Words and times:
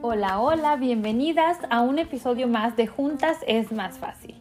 Hola, 0.00 0.40
hola, 0.40 0.76
bienvenidas 0.76 1.58
a 1.68 1.82
un 1.82 1.98
episodio 1.98 2.48
más 2.48 2.74
de 2.76 2.86
Juntas 2.86 3.36
es 3.46 3.70
más 3.70 3.98
fácil. 3.98 4.34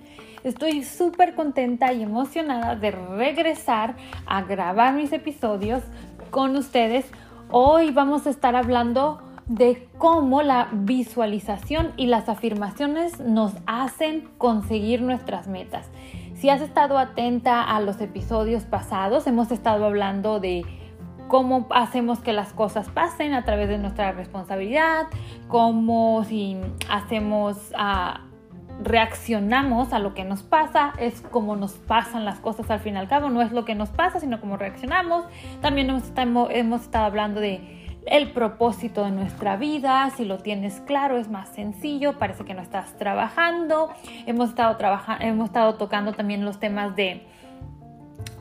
Estoy 0.45 0.85
súper 0.85 1.35
contenta 1.35 1.91
y 1.91 2.01
emocionada 2.03 2.77
de 2.77 2.91
regresar 2.91 3.97
a 4.25 4.43
grabar 4.43 4.93
mis 4.93 5.11
episodios 5.11 5.83
con 6.31 6.55
ustedes. 6.55 7.11
Hoy 7.51 7.91
vamos 7.91 8.25
a 8.25 8.29
estar 8.29 8.55
hablando 8.55 9.21
de 9.47 9.89
cómo 9.97 10.43
la 10.43 10.69
visualización 10.71 11.91
y 11.97 12.07
las 12.07 12.29
afirmaciones 12.29 13.19
nos 13.19 13.51
hacen 13.65 14.29
conseguir 14.37 15.01
nuestras 15.01 15.49
metas. 15.49 15.89
Si 16.39 16.49
has 16.49 16.61
estado 16.61 16.97
atenta 16.97 17.61
a 17.63 17.81
los 17.81 17.99
episodios 17.99 18.63
pasados, 18.63 19.27
hemos 19.27 19.51
estado 19.51 19.83
hablando 19.85 20.39
de 20.39 20.63
cómo 21.27 21.67
hacemos 21.69 22.19
que 22.19 22.31
las 22.31 22.53
cosas 22.53 22.87
pasen 22.87 23.33
a 23.33 23.43
través 23.43 23.67
de 23.67 23.77
nuestra 23.77 24.13
responsabilidad, 24.13 25.07
cómo 25.49 26.23
si 26.23 26.55
hacemos, 26.89 27.57
uh, 27.77 28.19
reaccionamos 28.81 29.91
a 29.91 29.99
lo 29.99 30.13
que 30.13 30.23
nos 30.23 30.41
pasa, 30.41 30.93
es 30.97 31.19
como 31.19 31.57
nos 31.57 31.73
pasan 31.73 32.23
las 32.23 32.39
cosas 32.39 32.71
al 32.71 32.79
fin 32.79 32.95
y 32.95 32.99
al 32.99 33.09
cabo, 33.09 33.29
no 33.29 33.41
es 33.41 33.51
lo 33.51 33.65
que 33.65 33.75
nos 33.75 33.89
pasa, 33.89 34.21
sino 34.21 34.39
cómo 34.39 34.55
reaccionamos. 34.55 35.25
También 35.59 35.89
hemos 35.89 36.81
estado 36.81 37.05
hablando 37.05 37.41
de 37.41 37.78
el 38.09 38.31
propósito 38.31 39.05
de 39.05 39.11
nuestra 39.11 39.55
vida, 39.55 40.09
si 40.17 40.25
lo 40.25 40.39
tienes 40.39 40.81
claro 40.81 41.17
es 41.17 41.29
más 41.29 41.49
sencillo, 41.49 42.17
parece 42.17 42.43
que 42.43 42.53
no 42.53 42.61
estás 42.61 42.97
trabajando. 42.97 43.89
Hemos 44.25 44.49
estado, 44.49 44.75
trabajando, 44.77 45.25
hemos 45.25 45.45
estado 45.45 45.75
tocando 45.75 46.13
también 46.13 46.43
los 46.43 46.59
temas 46.59 46.95
de, 46.95 47.27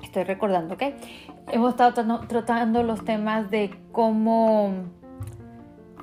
estoy 0.03 0.25
recordando, 0.25 0.75
¿ok? 0.75 0.83
hemos 1.53 1.71
estado 1.71 2.21
tratando 2.27 2.83
los 2.83 3.05
temas 3.05 3.51
de 3.51 3.75
cómo 3.93 4.73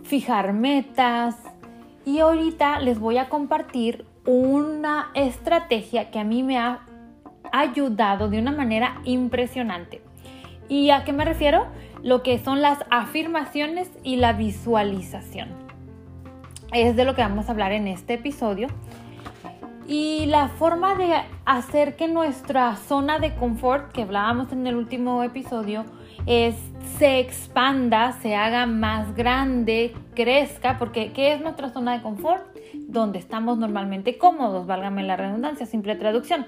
fijar 0.04 0.54
metas 0.54 1.36
y 2.06 2.20
ahorita 2.20 2.80
les 2.80 3.00
voy 3.00 3.18
a 3.18 3.30
compartir 3.30 4.06
una 4.26 5.12
estrategia 5.14 6.12
que 6.12 6.20
a 6.20 6.24
mí 6.24 6.44
me 6.44 6.58
ha 6.58 6.82
ayudado 7.52 8.30
de 8.30 8.40
una 8.40 8.52
manera 8.52 9.02
impresionante. 9.06 10.02
¿Y 10.68 10.90
a 10.90 11.04
qué 11.04 11.14
me 11.14 11.26
refiero? 11.26 11.68
Lo 12.06 12.22
que 12.22 12.38
son 12.38 12.62
las 12.62 12.86
afirmaciones 12.92 13.90
y 14.04 14.18
la 14.18 14.34
visualización. 14.34 15.50
Es 16.72 16.96
de 16.96 17.04
lo 17.04 17.16
que 17.16 17.24
vamos 17.24 17.50
a 17.50 17.52
hablar 17.52 17.72
en 17.72 17.88
este 17.88 18.14
episodio. 18.14 18.68
Y 19.88 20.28
la 20.28 20.50
forma 20.50 20.94
de 20.94 21.16
hacer 21.46 21.96
que 21.96 22.08
nuestra 22.08 22.76
zona 22.76 23.18
de 23.18 23.34
confort, 23.34 23.92
que 23.92 24.04
hablábamos 24.04 24.52
en 24.52 24.68
el 24.68 24.76
último 24.76 25.24
episodio, 25.24 25.84
es 26.28 26.54
se 27.00 27.18
expanda, 27.18 28.12
se 28.22 28.36
haga 28.36 28.68
más 28.68 29.16
grande, 29.16 29.96
crezca, 30.14 30.78
porque 30.78 31.12
¿qué 31.12 31.34
es 31.34 31.42
nuestra 31.42 31.70
zona 31.70 31.94
de 31.94 32.04
confort? 32.04 32.46
Donde 32.88 33.18
estamos 33.18 33.58
normalmente 33.58 34.20
cómodos, 34.20 34.68
válgame 34.68 35.02
la 35.02 35.18
redundancia, 35.18 35.66
simple 35.66 35.96
traducción. 35.96 36.46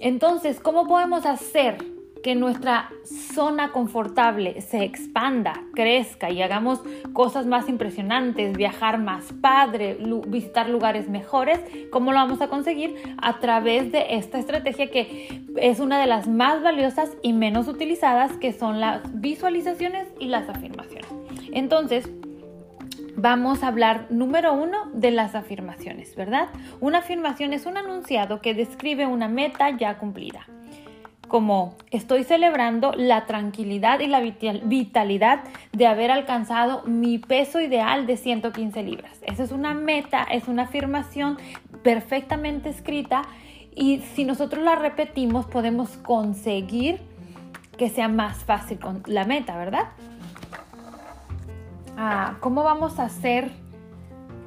entonces, 0.00 0.58
¿cómo 0.58 0.86
podemos 0.86 1.26
hacer 1.26 1.95
que 2.26 2.34
nuestra 2.34 2.90
zona 3.04 3.70
confortable 3.70 4.60
se 4.60 4.82
expanda, 4.82 5.62
crezca 5.74 6.28
y 6.28 6.42
hagamos 6.42 6.82
cosas 7.12 7.46
más 7.46 7.68
impresionantes, 7.68 8.56
viajar 8.56 8.98
más 8.98 9.32
padre, 9.40 9.96
visitar 10.26 10.68
lugares 10.68 11.08
mejores, 11.08 11.60
¿cómo 11.92 12.10
lo 12.10 12.18
vamos 12.18 12.40
a 12.40 12.48
conseguir? 12.48 12.96
A 13.22 13.38
través 13.38 13.92
de 13.92 14.16
esta 14.16 14.40
estrategia 14.40 14.90
que 14.90 15.40
es 15.54 15.78
una 15.78 16.00
de 16.00 16.08
las 16.08 16.26
más 16.26 16.64
valiosas 16.64 17.12
y 17.22 17.32
menos 17.32 17.68
utilizadas, 17.68 18.32
que 18.38 18.52
son 18.52 18.80
las 18.80 19.02
visualizaciones 19.20 20.08
y 20.18 20.26
las 20.26 20.48
afirmaciones. 20.48 21.06
Entonces, 21.52 22.10
vamos 23.14 23.62
a 23.62 23.68
hablar 23.68 24.08
número 24.10 24.52
uno 24.52 24.90
de 24.94 25.12
las 25.12 25.36
afirmaciones, 25.36 26.16
¿verdad? 26.16 26.48
Una 26.80 26.98
afirmación 26.98 27.52
es 27.52 27.66
un 27.66 27.76
anunciado 27.76 28.40
que 28.40 28.52
describe 28.52 29.06
una 29.06 29.28
meta 29.28 29.70
ya 29.70 29.96
cumplida 29.98 30.48
como 31.28 31.74
estoy 31.90 32.24
celebrando 32.24 32.92
la 32.96 33.26
tranquilidad 33.26 34.00
y 34.00 34.06
la 34.06 34.20
vitalidad 34.20 35.40
de 35.72 35.86
haber 35.86 36.10
alcanzado 36.10 36.82
mi 36.84 37.18
peso 37.18 37.60
ideal 37.60 38.06
de 38.06 38.16
115 38.16 38.82
libras. 38.82 39.18
Esa 39.22 39.42
es 39.42 39.52
una 39.52 39.74
meta, 39.74 40.22
es 40.24 40.48
una 40.48 40.64
afirmación 40.64 41.38
perfectamente 41.82 42.68
escrita 42.68 43.22
y 43.74 44.00
si 44.14 44.24
nosotros 44.24 44.64
la 44.64 44.76
repetimos 44.76 45.46
podemos 45.46 45.90
conseguir 45.98 47.00
que 47.76 47.90
sea 47.90 48.08
más 48.08 48.44
fácil 48.44 48.78
con 48.78 49.02
la 49.06 49.24
meta, 49.24 49.56
¿verdad? 49.56 49.88
Ah, 51.96 52.36
¿Cómo 52.40 52.62
vamos 52.62 52.98
a 52.98 53.04
hacer 53.04 53.50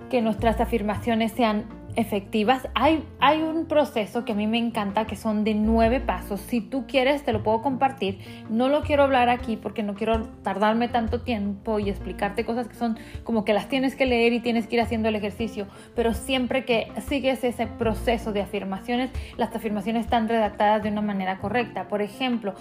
que 0.09 0.21
nuestras 0.21 0.59
afirmaciones 0.59 1.31
sean 1.31 1.78
efectivas. 1.95 2.67
Hay, 2.75 3.03
hay 3.19 3.41
un 3.41 3.65
proceso 3.65 4.25
que 4.25 4.33
a 4.33 4.35
mí 4.35 4.47
me 4.47 4.57
encanta 4.57 5.05
que 5.05 5.15
son 5.15 5.43
de 5.43 5.53
nueve 5.53 5.99
pasos. 5.99 6.41
Si 6.41 6.61
tú 6.61 6.85
quieres, 6.87 7.23
te 7.23 7.33
lo 7.33 7.43
puedo 7.43 7.61
compartir. 7.61 8.19
No 8.49 8.69
lo 8.69 8.81
quiero 8.81 9.03
hablar 9.03 9.29
aquí 9.29 9.57
porque 9.57 9.83
no 9.83 9.95
quiero 9.95 10.27
tardarme 10.43 10.87
tanto 10.87 11.21
tiempo 11.21 11.79
y 11.79 11.89
explicarte 11.89 12.45
cosas 12.45 12.67
que 12.67 12.75
son 12.75 12.97
como 13.23 13.45
que 13.45 13.53
las 13.53 13.67
tienes 13.67 13.95
que 13.95 14.05
leer 14.05 14.33
y 14.33 14.39
tienes 14.39 14.67
que 14.67 14.75
ir 14.75 14.81
haciendo 14.81 15.09
el 15.09 15.15
ejercicio. 15.15 15.67
Pero 15.95 16.13
siempre 16.13 16.65
que 16.65 16.91
sigues 17.07 17.43
ese 17.43 17.67
proceso 17.67 18.31
de 18.31 18.41
afirmaciones, 18.41 19.11
las 19.37 19.55
afirmaciones 19.55 20.05
están 20.05 20.27
redactadas 20.27 20.83
de 20.83 20.89
una 20.89 21.01
manera 21.01 21.39
correcta. 21.39 21.87
Por 21.87 22.01
ejemplo, 22.01 22.53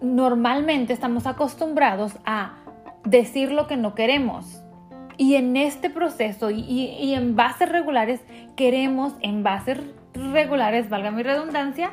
normalmente 0.00 0.92
estamos 0.92 1.26
acostumbrados 1.26 2.16
a 2.24 2.56
decir 3.04 3.52
lo 3.52 3.66
que 3.66 3.76
no 3.76 3.94
queremos 3.94 4.65
y 5.18 5.34
en 5.34 5.56
este 5.56 5.90
proceso 5.90 6.50
y, 6.50 7.14
en 7.14 7.36
bases 7.36 7.68
regulares, 7.68 8.20
queremos, 8.54 9.14
en 9.20 9.42
bases 9.42 9.78
regulares, 10.14 10.88
valga 10.88 11.10
mi 11.10 11.22
redundancia, 11.22 11.92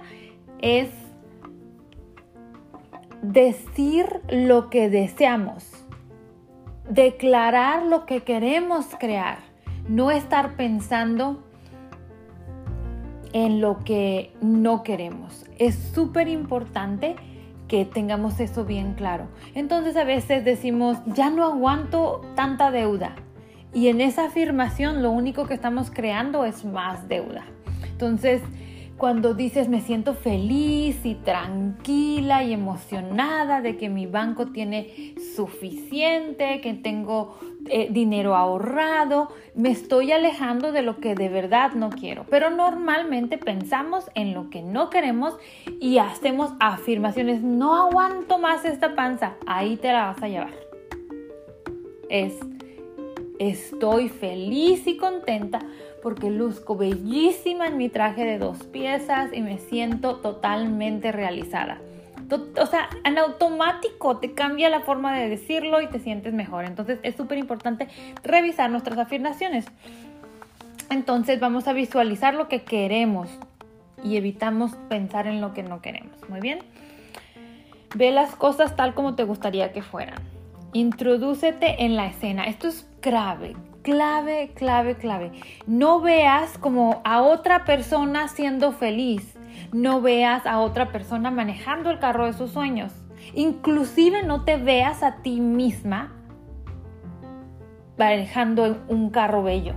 es 0.59 0.89
decir 3.21 4.21
lo 4.29 4.69
que 4.69 4.89
deseamos, 4.89 5.85
declarar 6.89 7.85
lo 7.85 8.05
que 8.05 8.21
queremos 8.21 8.87
crear, 8.99 9.39
no 9.87 10.11
estar 10.11 10.55
pensando 10.55 11.43
en 13.31 13.61
lo 13.61 13.83
que 13.83 14.33
no 14.41 14.83
queremos. 14.83 15.45
Es 15.57 15.75
súper 15.75 16.27
importante 16.27 17.15
que 17.73 17.85
tengamos 17.85 18.39
eso 18.39 18.65
bien 18.65 18.93
claro. 18.93 19.25
Entonces 19.55 19.97
a 19.97 20.03
veces 20.03 20.45
decimos, 20.45 20.99
ya 21.07 21.31
no 21.31 21.43
aguanto 21.43 22.21
tanta 22.35 22.69
deuda. 22.69 23.15
Y 23.73 23.87
en 23.87 23.99
esa 23.99 24.25
afirmación 24.25 25.01
lo 25.01 25.09
único 25.09 25.47
que 25.47 25.55
estamos 25.55 25.89
creando 25.89 26.45
es 26.45 26.65
más 26.65 27.07
deuda. 27.07 27.45
Entonces, 27.89 28.43
cuando 29.03 29.33
dices 29.33 29.67
me 29.67 29.81
siento 29.81 30.13
feliz 30.13 31.01
y 31.03 31.15
tranquila 31.15 32.41
y 32.41 32.53
emocionada 32.53 33.59
de 33.59 33.75
que 33.75 33.89
mi 33.89 34.05
banco 34.05 34.45
tiene 34.53 35.13
suficiente, 35.35 36.61
que 36.61 36.73
tengo 36.73 37.37
eh, 37.67 37.89
dinero 37.91 38.33
ahorrado, 38.33 39.27
me 39.55 39.71
estoy 39.71 40.13
alejando 40.13 40.71
de 40.71 40.83
lo 40.83 41.01
que 41.01 41.15
de 41.15 41.27
verdad 41.27 41.73
no 41.73 41.89
quiero. 41.89 42.25
Pero 42.29 42.49
normalmente 42.49 43.37
pensamos 43.37 44.09
en 44.15 44.33
lo 44.33 44.49
que 44.49 44.61
no 44.61 44.89
queremos 44.89 45.35
y 45.81 45.97
hacemos 45.97 46.53
afirmaciones, 46.61 47.41
no 47.41 47.75
aguanto 47.75 48.37
más 48.37 48.63
esta 48.63 48.95
panza, 48.95 49.33
ahí 49.45 49.75
te 49.75 49.91
la 49.91 50.05
vas 50.13 50.23
a 50.23 50.29
llevar. 50.29 50.53
Es, 52.07 52.39
estoy 53.37 54.07
feliz 54.07 54.87
y 54.87 54.95
contenta 54.95 55.59
porque 56.03 56.29
luzco 56.29 56.75
bellísima 56.75 57.65
en 57.65 57.77
mi 57.77 57.87
traje 57.87 58.25
de 58.25 58.37
dos 58.37 58.65
piezas 58.65 59.31
y 59.31 59.39
me 59.39 59.57
siento 59.57 60.17
totalmente 60.17 61.13
realizada. 61.13 61.79
O 62.61 62.65
sea, 62.65 62.89
en 63.05 63.17
automático 63.17 64.17
te 64.17 64.33
cambia 64.33 64.69
la 64.69 64.81
forma 64.81 65.17
de 65.17 65.29
decirlo 65.29 65.81
y 65.81 65.87
te 65.87 65.99
sientes 65.99 66.33
mejor. 66.33 66.65
Entonces 66.65 66.99
es 67.03 67.15
súper 67.15 67.37
importante 67.37 67.87
revisar 68.21 68.69
nuestras 68.69 68.97
afirmaciones. 68.97 69.65
Entonces 70.89 71.39
vamos 71.39 71.69
a 71.69 71.73
visualizar 71.73 72.33
lo 72.33 72.49
que 72.49 72.63
queremos 72.63 73.29
y 74.03 74.17
evitamos 74.17 74.75
pensar 74.89 75.25
en 75.27 75.39
lo 75.39 75.53
que 75.53 75.63
no 75.63 75.81
queremos. 75.81 76.17
Muy 76.27 76.41
bien. 76.41 76.59
Ve 77.95 78.11
las 78.11 78.35
cosas 78.35 78.75
tal 78.75 78.93
como 78.93 79.15
te 79.15 79.23
gustaría 79.23 79.71
que 79.71 79.81
fueran. 79.81 80.19
Introdúcete 80.73 81.85
en 81.85 81.95
la 81.95 82.07
escena. 82.07 82.43
Esto 82.43 82.67
es 82.67 82.89
grave, 83.01 83.55
clave, 83.83 84.51
clave, 84.55 84.95
clave. 84.95 85.31
No 85.67 86.01
veas 86.01 86.57
como 86.57 87.01
a 87.03 87.21
otra 87.21 87.65
persona 87.65 88.27
siendo 88.29 88.71
feliz. 88.71 89.37
No 89.71 90.01
veas 90.01 90.45
a 90.47 90.59
otra 90.59 90.91
persona 90.91 91.29
manejando 91.29 91.91
el 91.91 91.99
carro 91.99 92.25
de 92.25 92.33
sus 92.33 92.51
sueños. 92.51 92.91
Inclusive 93.35 94.23
no 94.23 94.43
te 94.43 94.57
veas 94.57 95.03
a 95.03 95.17
ti 95.17 95.39
misma 95.39 96.11
manejando 97.97 98.83
un 98.87 99.11
carro 99.11 99.43
bello, 99.43 99.73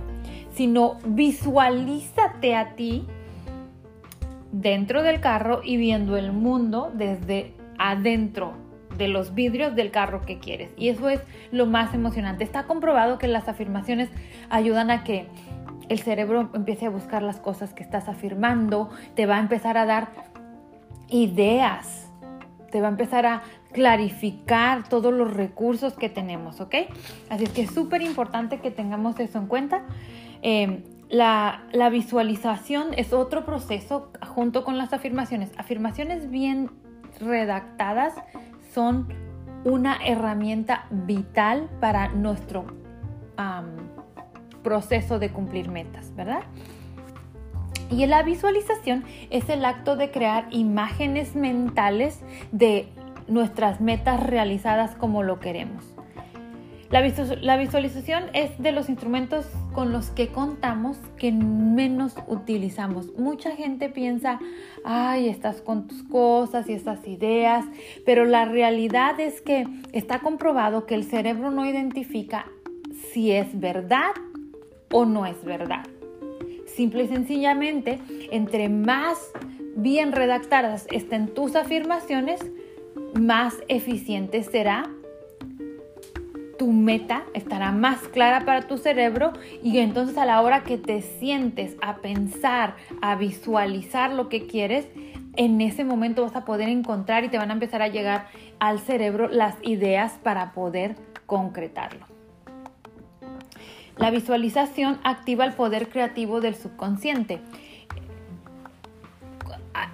sino 0.51 0.97
visualízate 1.05 2.55
a 2.55 2.75
ti 2.75 3.05
dentro 4.51 5.03
del 5.03 5.19
carro 5.19 5.61
y 5.63 5.77
viendo 5.77 6.17
el 6.17 6.31
mundo 6.31 6.91
desde 6.93 7.53
adentro 7.77 8.66
de 8.97 9.07
los 9.07 9.33
vidrios 9.33 9.75
del 9.75 9.91
carro 9.91 10.21
que 10.25 10.39
quieres. 10.39 10.71
Y 10.77 10.89
eso 10.89 11.09
es 11.09 11.21
lo 11.51 11.65
más 11.65 11.93
emocionante. 11.93 12.43
Está 12.43 12.63
comprobado 12.63 13.17
que 13.17 13.27
las 13.27 13.47
afirmaciones 13.47 14.09
ayudan 14.49 14.91
a 14.91 15.03
que 15.03 15.27
el 15.89 15.99
cerebro 15.99 16.49
empiece 16.53 16.85
a 16.85 16.89
buscar 16.89 17.23
las 17.23 17.39
cosas 17.39 17.73
que 17.73 17.83
estás 17.83 18.09
afirmando, 18.09 18.89
te 19.15 19.25
va 19.25 19.37
a 19.37 19.39
empezar 19.39 19.77
a 19.77 19.85
dar 19.85 20.09
ideas, 21.09 22.11
te 22.71 22.81
va 22.81 22.87
a 22.87 22.91
empezar 22.91 23.25
a 23.25 23.43
clarificar 23.71 24.87
todos 24.87 25.13
los 25.13 25.33
recursos 25.33 25.93
que 25.93 26.09
tenemos, 26.09 26.59
¿ok? 26.59 26.75
Así 27.29 27.45
es 27.45 27.49
que 27.51 27.61
es 27.61 27.71
súper 27.73 28.01
importante 28.01 28.59
que 28.59 28.71
tengamos 28.71 29.19
eso 29.19 29.37
en 29.37 29.47
cuenta. 29.47 29.83
Em, 30.41 30.83
la, 31.09 31.63
la, 31.71 31.89
visualización 31.89 32.93
es 32.97 33.13
otro 33.13 33.45
proceso 33.45 34.11
junto 34.27 34.65
con 34.65 34.77
las 34.77 34.91
afirmaciones. 34.91 35.51
Afirmaciones 35.57 36.29
bien 36.29 36.69
redactadas 37.19 38.13
son 38.77 39.07
una 39.63 39.97
herramienta 40.05 40.85
vital 40.91 41.67
para 41.81 42.09
nuestro 42.09 42.67
proceso 44.61 45.17
de 45.17 45.31
cumplir 45.31 45.71
metas, 45.71 46.13
¿verdad? 46.15 46.43
Y 47.89 48.05
la 48.05 48.21
visualización 48.21 49.03
es 49.31 49.49
el 49.49 49.65
acto 49.65 49.95
de 49.95 50.11
crear 50.11 50.45
imágenes 50.51 51.35
mentales 51.35 52.21
de 52.51 52.89
nuestras 53.27 53.81
metas 53.81 54.21
realizadas 54.21 54.93
como 54.93 55.23
lo 55.23 55.39
queremos. 55.39 55.83
La, 56.91 57.01
visualización 57.57 58.25
es 58.33 58.59
de 58.59 58.73
los 58.73 58.89
instrumentos 58.89 59.47
con 59.77 59.91
los 59.91 60.09
que 60.09 60.29
contamos 60.29 60.97
que 61.19 61.31
menos 61.31 62.15
utilizamos. 62.25 63.13
Mucha 63.15 63.55
gente 63.55 63.89
piensa, 63.89 64.39
ay, 64.83 65.29
estás 65.29 65.61
con 65.61 65.87
tus 65.87 66.01
cosas 66.01 66.67
y 66.67 66.73
estas 66.73 67.07
ideas, 67.07 67.63
pero 68.03 68.25
la 68.25 68.45
realidad 68.45 69.19
es 69.19 69.39
que 69.39 69.67
está 69.91 70.17
comprobado 70.17 70.87
que 70.87 70.95
el 70.95 71.03
cerebro 71.03 71.51
no 71.51 71.63
identifica 71.63 72.47
si 73.13 73.31
es 73.31 73.59
verdad 73.59 74.13
o 74.91 75.05
no 75.05 75.27
es 75.27 75.45
verdad. 75.45 75.85
Simple 76.65 77.03
y 77.03 77.07
sencillamente, 77.09 77.99
entre 78.31 78.69
más 78.69 79.29
bien 79.75 80.11
redactadas 80.11 80.87
estén 80.89 81.27
tus 81.27 81.55
afirmaciones, 81.55 82.39
más 83.13 83.53
eficiente 83.67 84.41
será 84.41 84.89
tu 86.57 86.71
meta 86.71 87.23
estará 87.33 87.71
más 87.71 87.99
clara 88.07 88.45
para 88.45 88.67
tu 88.67 88.77
cerebro 88.77 89.33
y 89.63 89.79
entonces 89.79 90.17
a 90.17 90.25
la 90.25 90.41
hora 90.41 90.63
que 90.63 90.77
te 90.77 91.01
sientes 91.01 91.75
a 91.81 91.97
pensar, 91.97 92.75
a 93.01 93.15
visualizar 93.15 94.11
lo 94.11 94.29
que 94.29 94.47
quieres, 94.47 94.87
en 95.35 95.61
ese 95.61 95.83
momento 95.83 96.23
vas 96.23 96.35
a 96.35 96.45
poder 96.45 96.69
encontrar 96.69 97.23
y 97.23 97.29
te 97.29 97.37
van 97.37 97.51
a 97.51 97.53
empezar 97.53 97.81
a 97.81 97.87
llegar 97.87 98.27
al 98.59 98.79
cerebro 98.79 99.27
las 99.27 99.55
ideas 99.61 100.13
para 100.23 100.51
poder 100.51 100.95
concretarlo. 101.25 102.05
La 103.97 104.11
visualización 104.11 104.99
activa 105.03 105.45
el 105.45 105.53
poder 105.53 105.89
creativo 105.89 106.41
del 106.41 106.55
subconsciente. 106.55 107.39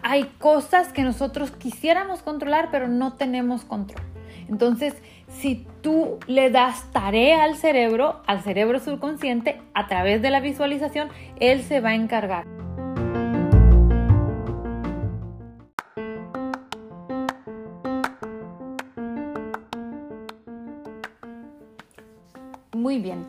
Hay 0.02 0.26
cosas 0.40 0.92
que 0.92 1.04
nosotros 1.04 1.52
quisiéramos 1.52 2.22
controlar, 2.22 2.70
pero 2.72 2.88
no 2.88 3.14
tenemos 3.14 3.64
control. 3.64 4.04
Entonces, 4.50 4.94
si 5.40 5.68
tú 5.82 6.20
le 6.28 6.50
das 6.50 6.92
tarea 6.92 7.44
al 7.44 7.56
cerebro, 7.56 8.22
al 8.28 8.42
cerebro 8.42 8.80
subconsciente, 8.80 9.62
a 9.74 9.88
través 9.88 10.22
de 10.22 10.30
la 10.30 10.40
visualización, 10.40 11.10
él 11.40 11.62
se 11.62 11.82
va 11.82 11.90
a 11.90 11.96
encargar. 11.96 12.46
Muy 22.74 23.00
bien. 23.00 23.26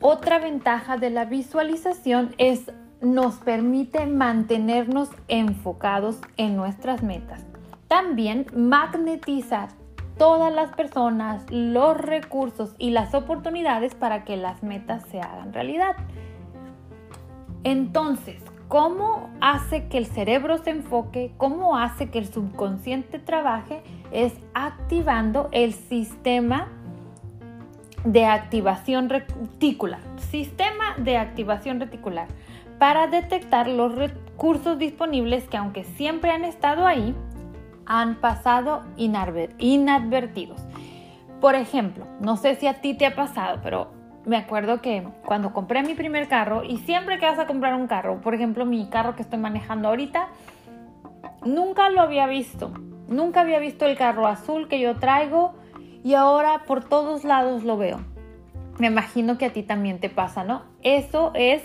Otra 0.00 0.38
ventaja 0.38 0.96
de 0.96 1.10
la 1.10 1.24
visualización 1.24 2.34
es 2.38 2.72
nos 3.00 3.36
permite 3.36 4.06
mantenernos 4.06 5.10
enfocados 5.28 6.18
en 6.36 6.56
nuestras 6.56 7.02
metas. 7.02 7.44
También 7.88 8.46
magnetiza 8.54 9.68
todas 10.18 10.52
las 10.52 10.70
personas, 10.74 11.44
los 11.50 11.96
recursos 11.96 12.74
y 12.78 12.90
las 12.90 13.14
oportunidades 13.14 13.94
para 13.94 14.24
que 14.24 14.36
las 14.36 14.62
metas 14.62 15.04
se 15.10 15.20
hagan 15.20 15.52
realidad. 15.52 15.96
Entonces, 17.64 18.42
¿cómo 18.68 19.30
hace 19.40 19.88
que 19.88 19.98
el 19.98 20.06
cerebro 20.06 20.58
se 20.58 20.70
enfoque? 20.70 21.32
¿Cómo 21.36 21.76
hace 21.76 22.10
que 22.10 22.18
el 22.18 22.26
subconsciente 22.26 23.18
trabaje? 23.18 23.82
Es 24.10 24.34
activando 24.54 25.48
el 25.52 25.72
sistema 25.72 26.68
de 28.04 28.26
activación 28.26 29.08
reticular. 29.08 30.00
Sistema 30.30 30.94
de 30.98 31.18
activación 31.18 31.78
reticular 31.78 32.26
para 32.82 33.06
detectar 33.06 33.68
los 33.68 33.94
recursos 33.94 34.76
disponibles 34.76 35.44
que 35.48 35.56
aunque 35.56 35.84
siempre 35.84 36.32
han 36.32 36.44
estado 36.44 36.84
ahí, 36.84 37.14
han 37.92 38.14
pasado 38.14 38.84
inadvertidos. 38.96 40.66
Por 41.42 41.56
ejemplo, 41.56 42.06
no 42.20 42.38
sé 42.38 42.54
si 42.54 42.66
a 42.66 42.80
ti 42.80 42.94
te 42.94 43.04
ha 43.04 43.14
pasado, 43.14 43.60
pero 43.62 43.90
me 44.24 44.38
acuerdo 44.38 44.80
que 44.80 45.06
cuando 45.26 45.52
compré 45.52 45.82
mi 45.82 45.92
primer 45.92 46.26
carro 46.26 46.64
y 46.64 46.78
siempre 46.78 47.18
que 47.18 47.26
vas 47.26 47.38
a 47.38 47.46
comprar 47.46 47.74
un 47.74 47.88
carro, 47.88 48.22
por 48.22 48.34
ejemplo 48.34 48.64
mi 48.64 48.88
carro 48.88 49.14
que 49.14 49.20
estoy 49.20 49.38
manejando 49.38 49.88
ahorita, 49.88 50.28
nunca 51.44 51.90
lo 51.90 52.00
había 52.00 52.26
visto. 52.26 52.72
Nunca 53.08 53.42
había 53.42 53.58
visto 53.58 53.84
el 53.84 53.98
carro 53.98 54.26
azul 54.26 54.68
que 54.68 54.80
yo 54.80 54.96
traigo 54.96 55.52
y 56.02 56.14
ahora 56.14 56.62
por 56.66 56.82
todos 56.82 57.24
lados 57.24 57.62
lo 57.62 57.76
veo. 57.76 58.00
Me 58.78 58.86
imagino 58.86 59.36
que 59.36 59.44
a 59.44 59.52
ti 59.52 59.64
también 59.64 60.00
te 60.00 60.08
pasa, 60.08 60.44
¿no? 60.44 60.62
Eso 60.82 61.32
es 61.34 61.62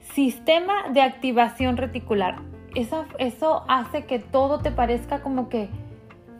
sistema 0.00 0.88
de 0.92 1.00
activación 1.00 1.76
reticular 1.76 2.53
eso, 2.74 3.64
hace 3.68 4.04
que 4.04 4.18
todo 4.18 4.58
te 4.58 4.70
parezca 4.70 5.20
como 5.20 5.48
que 5.48 5.68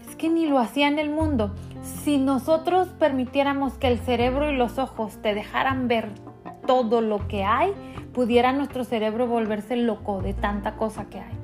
es 0.08 0.16
que 0.16 0.28
ni 0.28 0.46
lo 0.46 0.58
hacía 0.58 0.88
en 0.88 0.98
el 0.98 1.10
mundo. 1.10 1.54
Si 1.82 2.18
nosotros 2.18 2.88
permitiéramos 2.98 3.74
que 3.74 3.88
el 3.88 3.98
cerebro 3.98 4.50
y 4.50 4.56
los 4.56 4.78
ojos 4.78 5.20
te 5.22 5.34
dejaran 5.34 5.88
ver 5.88 6.08
todo 6.66 7.00
lo 7.00 7.26
que 7.28 7.44
hay, 7.44 7.72
pudiera 8.12 8.52
nuestro 8.52 8.84
cerebro 8.84 9.26
volverse 9.26 9.76
loco 9.76 10.22
de 10.22 10.34
tanta 10.34 10.76
cosa 10.76 11.06
que 11.06 11.20
hay. 11.20 11.34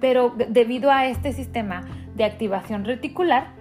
Pero 0.00 0.34
debido 0.36 0.90
a 0.90 1.06
este 1.06 1.32
sistema 1.32 1.86
de 2.14 2.24
activación 2.24 2.84
reticular, 2.84 3.58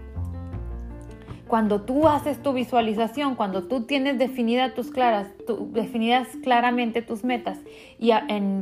cuando 1.47 1.81
tú 1.81 2.07
haces 2.07 2.41
tu 2.43 2.53
visualización, 2.53 3.35
cuando 3.35 3.63
tú 3.63 3.85
tienes 3.85 4.17
definidas 4.17 4.73
tus 4.73 4.91
claras, 4.91 5.27
definidas 5.69 6.27
claramente 6.43 7.01
tus 7.01 7.23
metas 7.23 7.59
y 7.99 8.11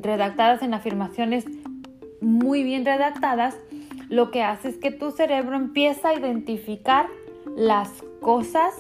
redactadas 0.02 0.62
en 0.62 0.74
afirmaciones 0.74 1.46
muy 2.26 2.64
bien 2.64 2.86
redactadas, 2.86 3.56
lo 4.10 4.32
que 4.32 4.42
hace 4.42 4.70
es 4.70 4.78
que 4.78 4.90
tu 4.90 5.12
cerebro 5.12 5.56
empieza 5.56 6.10
a 6.10 6.16
identificar 6.16 7.06
las 7.56 8.04
cosas 8.20 8.74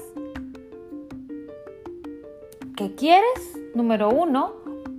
que 2.76 2.96
quieres, 2.96 3.60
número 3.76 4.10
uno, 4.10 4.54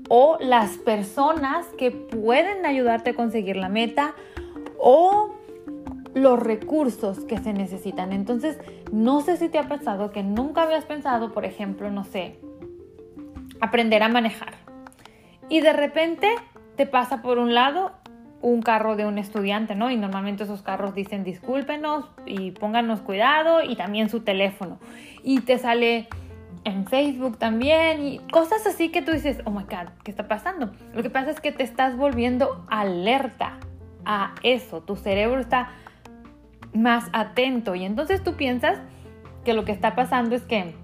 o 0.09 0.39
las 0.41 0.79
personas 0.79 1.67
que 1.77 1.91
pueden 1.91 2.65
ayudarte 2.65 3.11
a 3.11 3.15
conseguir 3.15 3.57
la 3.57 3.69
meta, 3.69 4.15
o 4.79 5.35
los 6.15 6.39
recursos 6.39 7.25
que 7.25 7.39
se 7.39 7.53
necesitan. 7.53 8.13
Entonces, 8.13 8.59
no 8.93 9.23
sé 9.23 9.37
si 9.39 9.49
te 9.49 9.59
ha 9.59 9.67
pasado 9.67 10.13
que 10.13 10.23
nunca 10.23 10.63
habías 10.63 10.85
pensado, 10.85 11.33
por 11.33 11.45
ejemplo, 11.45 11.91
no 11.91 12.05
sé, 12.05 12.39
aprender 13.61 14.05
a 14.05 14.09
manejar. 14.09 14.55
Y 15.49 15.61
de 15.61 15.73
repente 15.73 16.29
te 16.77 16.87
pasa 16.87 17.23
por 17.23 17.39
un 17.39 17.53
lado 17.53 17.91
un 18.41 18.63
carro 18.63 18.97
de 18.97 19.07
un 19.07 19.19
estudiante, 19.19 19.75
¿no? 19.75 19.91
Y 19.91 19.97
normalmente 19.97 20.45
esos 20.45 20.63
carros 20.63 20.95
dicen 20.95 21.25
discúlpenos 21.25 22.11
y 22.27 22.53
pónganos 22.53 23.01
cuidado 23.01 23.63
y 23.63 23.77
también 23.77 24.09
su 24.09 24.21
teléfono. 24.21 24.79
Y 25.23 25.41
te 25.41 25.59
sale 25.59 26.09
en 26.65 26.87
Facebook 26.87 27.39
también 27.39 28.05
y 28.05 28.19
cosas 28.31 28.67
así 28.67 28.91
que 28.91 29.03
tú 29.03 29.13
dices, 29.13 29.41
oh 29.45 29.51
my 29.51 29.65
God, 29.65 29.91
¿qué 30.05 30.11
está 30.11 30.29
pasando? 30.29 30.73
Lo 30.95 31.03
que 31.03 31.11
pasa 31.11 31.31
es 31.31 31.41
que 31.41 31.53
te 31.53 31.63
estás 31.63 31.97
volviendo 31.97 32.65
alerta 32.69 33.59
a 34.05 34.35
eso, 34.43 34.83
tu 34.83 34.97
cerebro 34.97 35.41
está 35.41 35.71
más 36.75 37.09
atento 37.13 37.75
y 37.75 37.85
entonces 37.85 38.23
tú 38.23 38.35
piensas 38.35 38.79
que 39.45 39.55
lo 39.55 39.65
que 39.65 39.73
está 39.73 39.95
pasando 39.95 40.37
es 40.37 40.43
que, 40.43 40.75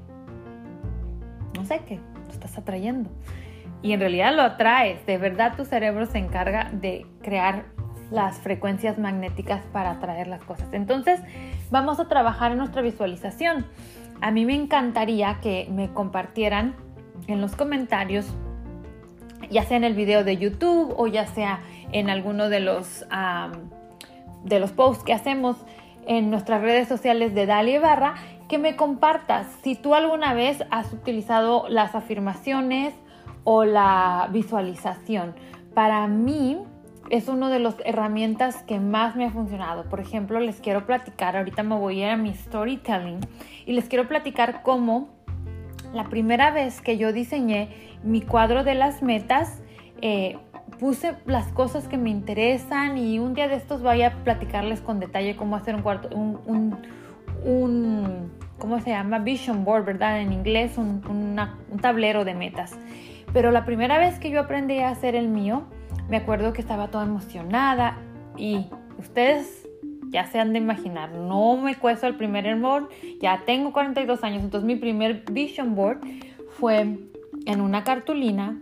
no 1.56 1.64
sé, 1.64 1.82
qué, 1.87 2.00
estás 2.30 2.56
atrayendo 2.59 3.11
y 3.82 3.92
en 3.92 4.00
realidad 4.00 4.34
lo 4.34 4.42
atraes. 4.42 5.04
De 5.06 5.18
verdad 5.18 5.54
tu 5.56 5.64
cerebro 5.64 6.06
se 6.06 6.18
encarga 6.18 6.70
de 6.72 7.06
crear 7.22 7.64
las 8.10 8.38
frecuencias 8.38 8.98
magnéticas 8.98 9.64
para 9.72 9.92
atraer 9.92 10.28
las 10.28 10.44
cosas. 10.44 10.68
Entonces 10.72 11.20
vamos 11.70 11.98
a 11.98 12.08
trabajar 12.08 12.52
en 12.52 12.58
nuestra 12.58 12.82
visualización. 12.82 13.66
A 14.20 14.30
mí 14.30 14.44
me 14.44 14.54
encantaría 14.54 15.38
que 15.42 15.66
me 15.70 15.92
compartieran 15.92 16.76
en 17.26 17.40
los 17.40 17.56
comentarios, 17.56 18.26
ya 19.50 19.64
sea 19.64 19.76
en 19.76 19.84
el 19.84 19.94
video 19.94 20.24
de 20.24 20.36
YouTube 20.36 20.94
o 20.96 21.06
ya 21.06 21.26
sea 21.26 21.60
en 21.90 22.10
alguno 22.10 22.48
de 22.48 22.60
los, 22.60 23.04
de 24.44 24.60
los 24.60 24.72
posts 24.72 25.04
que 25.04 25.12
hacemos, 25.12 25.56
en 26.06 26.30
nuestras 26.30 26.62
redes 26.62 26.88
sociales 26.88 27.32
de 27.34 27.46
Dalia 27.46 27.80
Barra 27.80 28.14
que 28.48 28.58
me 28.58 28.76
compartas 28.76 29.46
si 29.62 29.76
tú 29.76 29.94
alguna 29.94 30.34
vez 30.34 30.64
has 30.70 30.92
utilizado 30.92 31.66
las 31.68 31.94
afirmaciones 31.94 32.92
o 33.44 33.64
la 33.64 34.28
visualización. 34.32 35.34
Para 35.75 36.06
mí 36.06 36.58
es 37.11 37.28
una 37.28 37.50
de 37.50 37.58
las 37.58 37.76
herramientas 37.84 38.62
que 38.62 38.80
más 38.80 39.16
me 39.16 39.26
ha 39.26 39.30
funcionado. 39.30 39.84
Por 39.84 40.00
ejemplo, 40.00 40.40
les 40.40 40.61
quiero 40.61 40.87
platicar, 40.87 41.37
ahorita 41.37 41.62
me 41.62 41.76
voy 41.76 42.02
a 42.02 42.06
ir 42.06 42.11
a 42.12 42.16
mi 42.16 42.34
storytelling 42.34 43.20
y 43.66 43.72
les 43.72 43.88
quiero 43.88 44.08
platicar 44.08 44.62
cómo 44.62 45.08
la 45.92 46.04
primera 46.04 46.50
vez 46.50 46.80
que 46.80 46.96
yo 46.96 47.12
diseñé 47.12 47.68
mi 48.02 48.22
cuadro 48.22 48.64
de 48.64 48.75
las 48.75 49.02
metas, 49.02 49.62
eh, 50.00 50.38
puse 50.78 51.14
las 51.26 51.49
cosas 51.49 51.87
que 51.87 51.99
me 51.99 52.11
interesan 52.11 52.99
y 52.99 53.18
un 53.18 53.34
día 53.34 53.46
de 53.46 53.56
estos 53.56 53.82
voy 53.82 54.02
a 54.02 54.25
platicarles 54.25 54.80
con 54.80 54.99
detalle 54.99 55.37
cómo 55.37 55.56
hacer 55.56 55.75
un 55.75 55.82
cuarto, 55.82 56.08
un, 56.16 56.40
un, 57.44 58.32
¿cómo 58.58 58.80
se 58.80 58.90
llama? 58.90 59.18
Vision 59.18 59.64
board, 59.64 59.84
¿verdad? 59.84 60.20
En 60.20 60.32
inglés, 60.32 60.78
un, 60.78 61.02
un 61.70 61.78
tablero 61.78 62.25
de 62.25 62.34
metas. 62.34 62.76
Pero 63.32 63.50
la 63.50 63.64
primera 63.64 63.98
vez 63.98 64.18
que 64.18 64.30
yo 64.30 64.40
aprendí 64.40 64.78
a 64.78 64.90
hacer 64.90 65.14
el 65.14 65.28
mío, 65.28 65.64
me 66.08 66.18
acuerdo 66.18 66.52
que 66.52 66.60
estaba 66.60 66.88
toda 66.88 67.04
emocionada 67.04 67.96
y 68.36 68.66
ustedes 68.98 69.68
ya 70.10 70.26
se 70.26 70.38
han 70.38 70.52
de 70.52 70.58
imaginar, 70.58 71.10
no 71.12 71.56
me 71.56 71.74
cuesta 71.74 72.06
el 72.06 72.16
primer 72.16 72.54
board, 72.56 72.88
ya 73.20 73.42
tengo 73.46 73.72
42 73.72 74.22
años, 74.22 74.42
entonces 74.42 74.66
mi 74.66 74.76
primer 74.76 75.24
vision 75.32 75.74
board 75.74 76.00
fue 76.58 76.98
en 77.46 77.60
una 77.62 77.82
cartulina, 77.82 78.60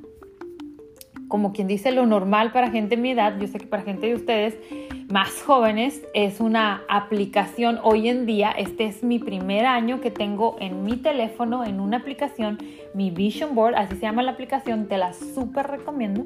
como 1.26 1.52
quien 1.52 1.66
dice 1.66 1.90
lo 1.90 2.06
normal 2.06 2.52
para 2.52 2.70
gente 2.70 2.94
de 2.94 3.02
mi 3.02 3.10
edad, 3.10 3.36
yo 3.40 3.48
sé 3.48 3.58
que 3.58 3.66
para 3.66 3.82
gente 3.82 4.06
de 4.06 4.14
ustedes 4.14 4.56
más 5.10 5.42
jóvenes 5.42 6.02
es 6.14 6.40
una 6.40 6.82
aplicación 6.88 7.80
hoy 7.82 8.08
en 8.08 8.26
día, 8.26 8.50
este 8.52 8.86
es 8.86 9.02
mi 9.02 9.18
primer 9.18 9.66
año 9.66 10.00
que 10.00 10.10
tengo 10.10 10.56
en 10.60 10.84
mi 10.84 10.96
teléfono, 10.96 11.64
en 11.64 11.80
una 11.80 11.98
aplicación, 11.98 12.58
mi 12.94 13.10
Vision 13.10 13.54
Board, 13.54 13.74
así 13.74 13.96
se 13.96 14.02
llama 14.02 14.22
la 14.22 14.32
aplicación, 14.32 14.86
te 14.86 14.98
la 14.98 15.12
súper 15.12 15.66
recomiendo. 15.66 16.24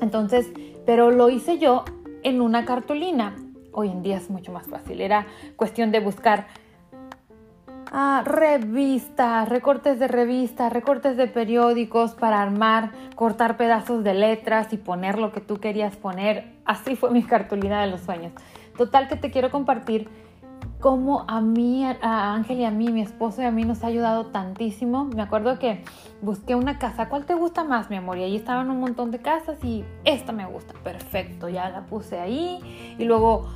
Entonces, 0.00 0.50
pero 0.84 1.10
lo 1.10 1.30
hice 1.30 1.58
yo 1.58 1.84
en 2.22 2.40
una 2.40 2.64
cartulina. 2.64 3.36
Hoy 3.72 3.88
en 3.88 4.02
día 4.02 4.16
es 4.16 4.30
mucho 4.30 4.52
más 4.52 4.66
fácil. 4.66 5.00
Era 5.00 5.26
cuestión 5.56 5.92
de 5.92 6.00
buscar 6.00 6.48
ah, 7.98 8.22
revistas, 8.26 9.48
recortes 9.48 9.98
de 9.98 10.06
revistas, 10.06 10.70
recortes 10.70 11.16
de 11.16 11.28
periódicos 11.28 12.12
para 12.12 12.42
armar, 12.42 12.90
cortar 13.14 13.56
pedazos 13.56 14.04
de 14.04 14.12
letras 14.12 14.70
y 14.74 14.76
poner 14.76 15.18
lo 15.18 15.32
que 15.32 15.40
tú 15.40 15.56
querías 15.56 15.96
poner. 15.96 16.52
Así 16.66 16.94
fue 16.94 17.10
mi 17.10 17.22
cartulina 17.22 17.80
de 17.80 17.90
los 17.90 18.02
sueños. 18.02 18.32
Total 18.76 19.08
que 19.08 19.16
te 19.16 19.30
quiero 19.30 19.50
compartir 19.50 20.10
cómo 20.78 21.24
a 21.26 21.40
mí, 21.40 21.86
a 21.86 22.34
Ángel 22.34 22.58
y 22.58 22.64
a 22.66 22.70
mí, 22.70 22.88
mi 22.88 23.00
esposo 23.00 23.40
y 23.40 23.46
a 23.46 23.50
mí 23.50 23.64
nos 23.64 23.82
ha 23.82 23.86
ayudado 23.86 24.26
tantísimo. 24.26 25.06
Me 25.06 25.22
acuerdo 25.22 25.58
que 25.58 25.82
busqué 26.20 26.54
una 26.54 26.78
casa, 26.78 27.08
¿cuál 27.08 27.24
te 27.24 27.34
gusta 27.34 27.64
más, 27.64 27.88
mi 27.88 27.96
amor? 27.96 28.18
Y 28.18 28.24
ahí 28.24 28.36
estaban 28.36 28.68
un 28.68 28.78
montón 28.78 29.10
de 29.10 29.20
casas 29.20 29.56
y 29.64 29.86
esta 30.04 30.32
me 30.32 30.44
gusta, 30.44 30.74
perfecto, 30.84 31.48
ya 31.48 31.70
la 31.70 31.86
puse 31.86 32.20
ahí. 32.20 32.94
Y 32.98 33.06
luego, 33.06 33.48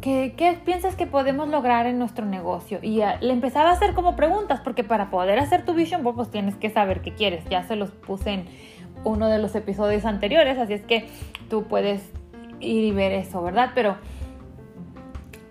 ¿qué, 0.00 0.58
piensas 0.64 0.96
que 0.96 1.06
podemos 1.06 1.48
lograr 1.48 1.86
en 1.86 1.98
nuestro 1.98 2.26
negocio? 2.26 2.78
Y 2.82 2.96
le 3.20 3.32
empezaba 3.32 3.70
a 3.70 3.72
hacer 3.72 3.94
como 3.94 4.16
preguntas, 4.16 4.60
porque 4.60 4.84
para 4.84 5.10
poder 5.10 5.38
hacer 5.38 5.64
tu 5.64 5.74
vision 5.74 6.02
board, 6.02 6.16
pues 6.16 6.30
tienes 6.30 6.56
que 6.56 6.70
saber 6.70 7.02
qué 7.02 7.14
quieres. 7.14 7.44
Ya 7.48 7.62
se 7.64 7.76
los 7.76 7.90
puse 7.90 8.30
en 8.30 8.44
uno 9.04 9.28
de 9.28 9.38
los 9.38 9.54
episodios 9.54 10.04
anteriores, 10.04 10.58
así 10.58 10.72
es 10.74 10.82
que 10.82 11.08
tú 11.48 11.64
puedes 11.64 12.02
ir 12.60 12.84
y 12.84 12.90
ver 12.92 13.12
eso, 13.12 13.42
¿verdad? 13.42 13.70
Pero 13.74 13.96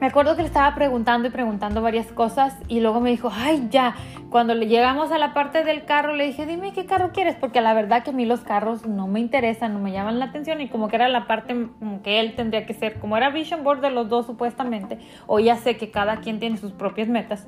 me 0.03 0.09
acuerdo 0.09 0.35
que 0.35 0.41
le 0.41 0.49
estaba 0.49 0.75
preguntando 0.75 1.29
y 1.29 1.31
preguntando 1.31 1.81
varias 1.81 2.07
cosas 2.07 2.57
y 2.67 2.81
luego 2.81 2.99
me 2.99 3.09
dijo, 3.09 3.31
ay, 3.33 3.69
ya, 3.71 3.95
cuando 4.29 4.53
le 4.53 4.67
llegamos 4.67 5.13
a 5.13 5.17
la 5.17 5.33
parte 5.33 5.63
del 5.63 5.85
carro 5.85 6.13
le 6.13 6.25
dije, 6.25 6.45
dime 6.45 6.73
qué 6.73 6.85
carro 6.85 7.13
quieres, 7.13 7.37
porque 7.37 7.61
la 7.61 7.73
verdad 7.73 8.03
que 8.03 8.09
a 8.09 8.13
mí 8.13 8.25
los 8.25 8.41
carros 8.41 8.85
no 8.85 9.07
me 9.07 9.21
interesan, 9.21 9.71
no 9.71 9.79
me 9.79 9.93
llaman 9.93 10.19
la 10.19 10.25
atención 10.25 10.59
y 10.59 10.67
como 10.67 10.89
que 10.89 10.97
era 10.97 11.07
la 11.07 11.25
parte 11.25 11.69
que 12.03 12.19
él 12.19 12.35
tendría 12.35 12.65
que 12.65 12.73
ser, 12.73 12.99
como 12.99 13.15
era 13.15 13.29
vision 13.29 13.63
board 13.63 13.79
de 13.79 13.91
los 13.91 14.09
dos 14.09 14.25
supuestamente, 14.25 14.99
o 15.25 15.39
ya 15.39 15.55
sé 15.55 15.77
que 15.77 15.89
cada 15.89 16.17
quien 16.17 16.41
tiene 16.41 16.57
sus 16.57 16.73
propias 16.73 17.07
metas. 17.07 17.47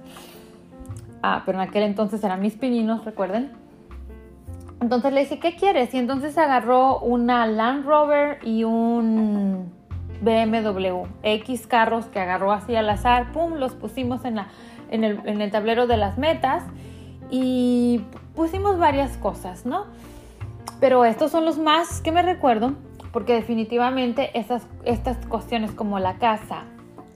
Ah, 1.21 1.43
pero 1.45 1.61
en 1.61 1.67
aquel 1.67 1.83
entonces 1.83 2.23
eran 2.23 2.39
mis 2.39 2.53
pininos, 2.53 3.03
recuerden. 3.03 3.51
Entonces 4.79 5.11
le 5.11 5.19
dije, 5.19 5.39
¿qué 5.39 5.57
quieres? 5.57 5.93
Y 5.93 5.97
entonces 5.97 6.37
agarró 6.37 6.99
una 6.99 7.47
Land 7.47 7.85
Rover 7.85 8.39
y 8.45 8.63
un 8.63 9.73
BMW, 10.21 11.05
X 11.23 11.67
carros 11.67 12.05
que 12.05 12.19
agarró 12.19 12.51
así 12.51 12.75
al 12.75 12.89
azar, 12.89 13.31
pum, 13.31 13.55
los 13.55 13.73
pusimos 13.73 14.25
en, 14.25 14.35
la, 14.35 14.47
en, 14.89 15.03
el, 15.03 15.19
en 15.25 15.41
el 15.41 15.51
tablero 15.51 15.87
de 15.87 15.97
las 15.97 16.17
metas 16.17 16.63
y 17.29 18.01
pusimos 18.35 18.77
varias 18.77 19.17
cosas, 19.17 19.65
¿no? 19.65 19.85
Pero 20.79 21.05
estos 21.05 21.31
son 21.31 21.45
los 21.45 21.57
más 21.57 22.01
que 22.01 22.11
me 22.11 22.21
recuerdo, 22.21 22.73
porque 23.11 23.33
definitivamente 23.33 24.37
estas, 24.37 24.67
estas 24.83 25.17
cuestiones 25.27 25.71
como 25.71 25.99
la 25.99 26.17
casa, 26.17 26.63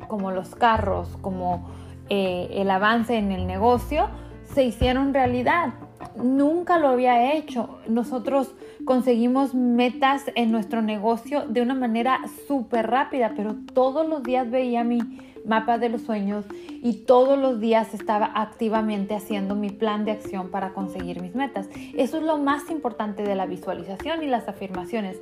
como 0.08 0.32
los 0.32 0.56
carros, 0.56 1.18
como 1.22 1.70
eh, 2.10 2.48
el 2.53 2.72
avance 2.72 3.18
en 3.18 3.32
el 3.32 3.46
negocio, 3.48 4.10
se 4.53 4.63
hicieron 4.63 5.13
realidad 5.13 5.74
nunca 6.15 6.77
lo 6.77 6.89
había 6.89 7.34
hecho. 7.34 7.79
Nosotros 7.88 8.53
conseguimos 8.89 9.53
metas 9.53 10.24
en 10.34 10.51
nuestro 10.51 10.81
negocio 10.81 11.46
de 11.48 11.62
una 11.62 11.75
manera 11.75 12.22
súper 12.48 12.89
rápida, 12.89 13.34
pero 13.38 13.55
todos 13.75 14.10
los 14.10 14.24
días 14.24 14.50
veía 14.50 14.84
mi 14.84 14.98
mapa 15.46 15.77
de 15.77 15.89
los 15.89 16.01
sueños 16.01 16.43
y 16.81 16.93
todos 17.05 17.38
los 17.38 17.60
días 17.60 17.93
estaba 17.93 18.31
activamente 18.34 19.13
haciendo 19.13 19.53
mi 19.53 19.69
plan 19.69 20.05
de 20.05 20.12
acción 20.13 20.50
para 20.50 20.74
conseguir 20.74 21.22
mis 21.22 21.36
metas. 21.36 21.69
Eso 21.96 22.17
es 22.17 22.24
lo 22.24 22.39
más 22.39 22.72
importante 22.72 23.22
de 23.22 23.36
la 23.36 23.46
visualización 23.46 24.24
y 24.24 24.25
las 24.25 24.48
afirmaciones. 24.48 25.22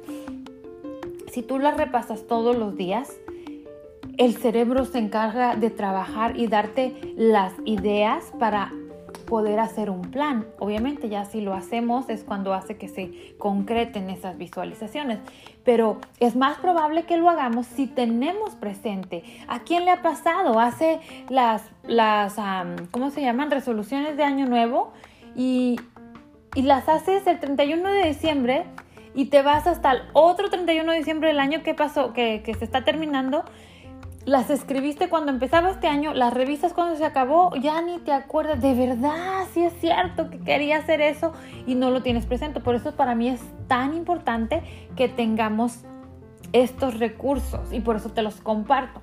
Si 1.29 1.41
tú 1.41 1.59
las 1.59 1.75
repasas 1.75 2.25
todos 2.25 2.55
los 2.55 2.77
días, 2.77 3.19
el 4.17 4.37
cerebro 4.37 4.85
se 4.85 4.99
encarga 4.99 5.57
de 5.57 5.71
trabajar 5.71 6.39
y 6.39 6.47
darte 6.47 6.95
las 7.17 7.51
ideas 7.65 8.31
para 8.39 8.71
poder 9.27 9.59
hacer 9.59 9.91
un 9.91 10.01
plan. 10.01 10.47
Obviamente 10.57 11.09
ya 11.09 11.25
si 11.25 11.41
lo 11.41 11.53
hacemos 11.53 12.09
es 12.09 12.23
cuando 12.23 12.55
hace 12.55 12.77
que 12.77 12.87
se 12.87 13.35
concreten 13.37 14.09
esas 14.09 14.37
visualizaciones, 14.37 15.19
pero 15.63 15.99
es 16.19 16.35
más 16.35 16.57
probable 16.57 17.03
que 17.03 17.17
lo 17.17 17.29
hagamos 17.29 17.67
si 17.67 17.85
tenemos 17.85 18.55
presente. 18.55 19.23
¿A 19.47 19.59
quién 19.59 19.85
le 19.85 19.91
ha 19.91 20.01
pasado? 20.01 20.59
Hace 20.59 20.99
las, 21.29 21.61
las 21.83 22.37
¿cómo 22.89 23.11
se 23.11 23.21
llaman? 23.21 23.51
Resoluciones 23.51 24.17
de 24.17 24.23
año 24.23 24.47
nuevo 24.47 24.93
y, 25.35 25.75
y 26.55 26.63
las 26.63 26.89
haces 26.89 27.27
el 27.27 27.39
31 27.39 27.91
de 27.91 28.07
diciembre 28.07 28.63
y 29.13 29.25
te 29.25 29.41
vas 29.41 29.67
hasta 29.67 29.91
el 29.91 30.01
otro 30.13 30.49
31 30.49 30.91
de 30.91 30.97
diciembre 30.97 31.27
del 31.29 31.39
año 31.39 31.63
que 31.63 31.73
pasó, 31.73 32.13
que, 32.13 32.41
que 32.45 32.53
se 32.53 32.63
está 32.63 32.85
terminando 32.85 33.43
las 34.27 34.49
escribiste 34.49 35.07
cuando 35.07 35.31
empezaba 35.31 35.69
este 35.69 35.87
año, 35.87 36.13
las 36.13 36.33
revistas 36.33 36.73
cuando 36.73 36.97
se 36.97 37.05
acabó, 37.05 37.55
ya 37.55 37.81
ni 37.81 37.97
te 37.99 38.11
acuerdas, 38.11 38.61
de 38.61 38.73
verdad, 38.73 39.45
sí 39.53 39.63
es 39.63 39.71
cierto 39.79 40.29
que 40.29 40.37
quería 40.37 40.79
hacer 40.79 40.99
eso 40.99 41.31
y 41.65 41.75
no 41.75 41.91
lo 41.91 42.03
tienes 42.03 42.25
presente. 42.25 42.59
Por 42.59 42.75
eso 42.75 42.93
para 42.93 43.15
mí 43.15 43.29
es 43.29 43.39
tan 43.69 43.93
importante 43.93 44.63
que 44.97 45.07
tengamos 45.07 45.85
estos 46.51 46.99
recursos 46.99 47.71
y 47.71 47.79
por 47.79 47.95
eso 47.95 48.09
te 48.09 48.21
los 48.21 48.41
comparto. 48.41 48.99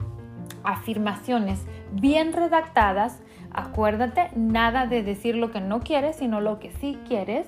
Afirmaciones 0.62 1.58
bien 1.90 2.34
redactadas, 2.34 3.22
acuérdate, 3.50 4.28
nada 4.36 4.86
de 4.86 5.02
decir 5.02 5.36
lo 5.36 5.50
que 5.50 5.62
no 5.62 5.80
quieres, 5.80 6.16
sino 6.16 6.42
lo 6.42 6.58
que 6.58 6.70
sí 6.70 6.98
quieres, 7.08 7.46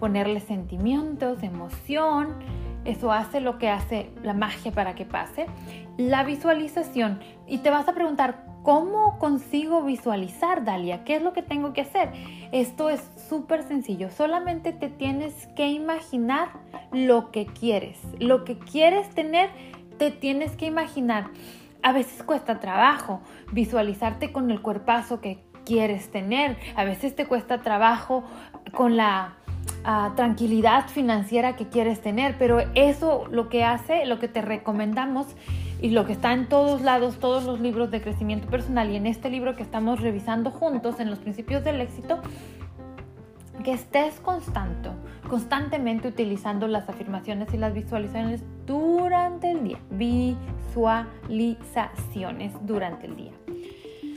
ponerle 0.00 0.40
sentimientos, 0.40 1.44
emoción, 1.44 2.34
eso 2.84 3.12
hace 3.12 3.40
lo 3.40 3.58
que 3.58 3.68
hace 3.68 4.10
la 4.22 4.34
magia 4.34 4.72
para 4.72 4.94
que 4.94 5.04
pase. 5.04 5.46
La 5.96 6.24
visualización. 6.24 7.20
Y 7.46 7.58
te 7.58 7.70
vas 7.70 7.88
a 7.88 7.92
preguntar, 7.92 8.44
¿cómo 8.62 9.18
consigo 9.18 9.82
visualizar, 9.82 10.64
Dalia? 10.64 11.04
¿Qué 11.04 11.16
es 11.16 11.22
lo 11.22 11.32
que 11.32 11.42
tengo 11.42 11.72
que 11.72 11.82
hacer? 11.82 12.10
Esto 12.50 12.90
es 12.90 13.08
súper 13.28 13.62
sencillo. 13.62 14.10
Solamente 14.10 14.72
te 14.72 14.88
tienes 14.88 15.46
que 15.56 15.68
imaginar 15.68 16.48
lo 16.92 17.30
que 17.30 17.46
quieres. 17.46 18.00
Lo 18.18 18.44
que 18.44 18.58
quieres 18.58 19.10
tener, 19.10 19.50
te 19.98 20.10
tienes 20.10 20.56
que 20.56 20.66
imaginar. 20.66 21.26
A 21.82 21.92
veces 21.92 22.22
cuesta 22.22 22.60
trabajo 22.60 23.20
visualizarte 23.52 24.32
con 24.32 24.50
el 24.50 24.62
cuerpazo 24.62 25.20
que 25.20 25.42
quieres 25.64 26.10
tener. 26.10 26.56
A 26.76 26.84
veces 26.84 27.14
te 27.14 27.26
cuesta 27.26 27.62
trabajo 27.62 28.24
con 28.72 28.96
la 28.96 29.36
tranquilidad 29.82 30.88
financiera 30.88 31.56
que 31.56 31.68
quieres 31.68 32.00
tener, 32.00 32.36
pero 32.38 32.60
eso 32.74 33.26
lo 33.30 33.48
que 33.48 33.62
hace, 33.64 34.06
lo 34.06 34.18
que 34.18 34.28
te 34.28 34.40
recomendamos 34.40 35.26
y 35.80 35.90
lo 35.90 36.06
que 36.06 36.12
está 36.12 36.32
en 36.32 36.48
todos 36.48 36.80
lados, 36.82 37.18
todos 37.18 37.44
los 37.44 37.60
libros 37.60 37.90
de 37.90 38.00
crecimiento 38.00 38.46
personal 38.48 38.88
y 38.90 38.96
en 38.96 39.06
este 39.06 39.28
libro 39.30 39.56
que 39.56 39.64
estamos 39.64 40.00
revisando 40.00 40.52
juntos 40.52 41.00
en 41.00 41.10
los 41.10 41.18
principios 41.18 41.64
del 41.64 41.80
éxito, 41.80 42.20
que 43.64 43.72
estés 43.72 44.20
constante, 44.20 44.90
constantemente 45.28 46.06
utilizando 46.08 46.68
las 46.68 46.88
afirmaciones 46.88 47.52
y 47.52 47.56
las 47.56 47.74
visualizaciones 47.74 48.44
durante 48.66 49.50
el 49.50 49.64
día. 49.64 49.78
Visualizaciones 49.90 52.52
durante 52.62 53.06
el 53.06 53.16
día. 53.16 53.32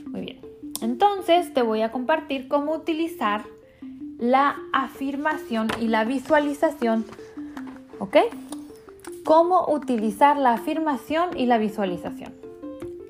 Muy 0.06 0.20
bien. 0.20 0.40
Entonces 0.82 1.52
te 1.52 1.62
voy 1.62 1.82
a 1.82 1.90
compartir 1.90 2.46
cómo 2.48 2.72
utilizar 2.72 3.42
la 4.18 4.56
afirmación 4.72 5.68
y 5.80 5.88
la 5.88 6.04
visualización. 6.04 7.04
¿Ok? 7.98 8.16
Cómo 9.24 9.66
utilizar 9.68 10.36
la 10.36 10.52
afirmación 10.52 11.36
y 11.36 11.46
la 11.46 11.58
visualización. 11.58 12.32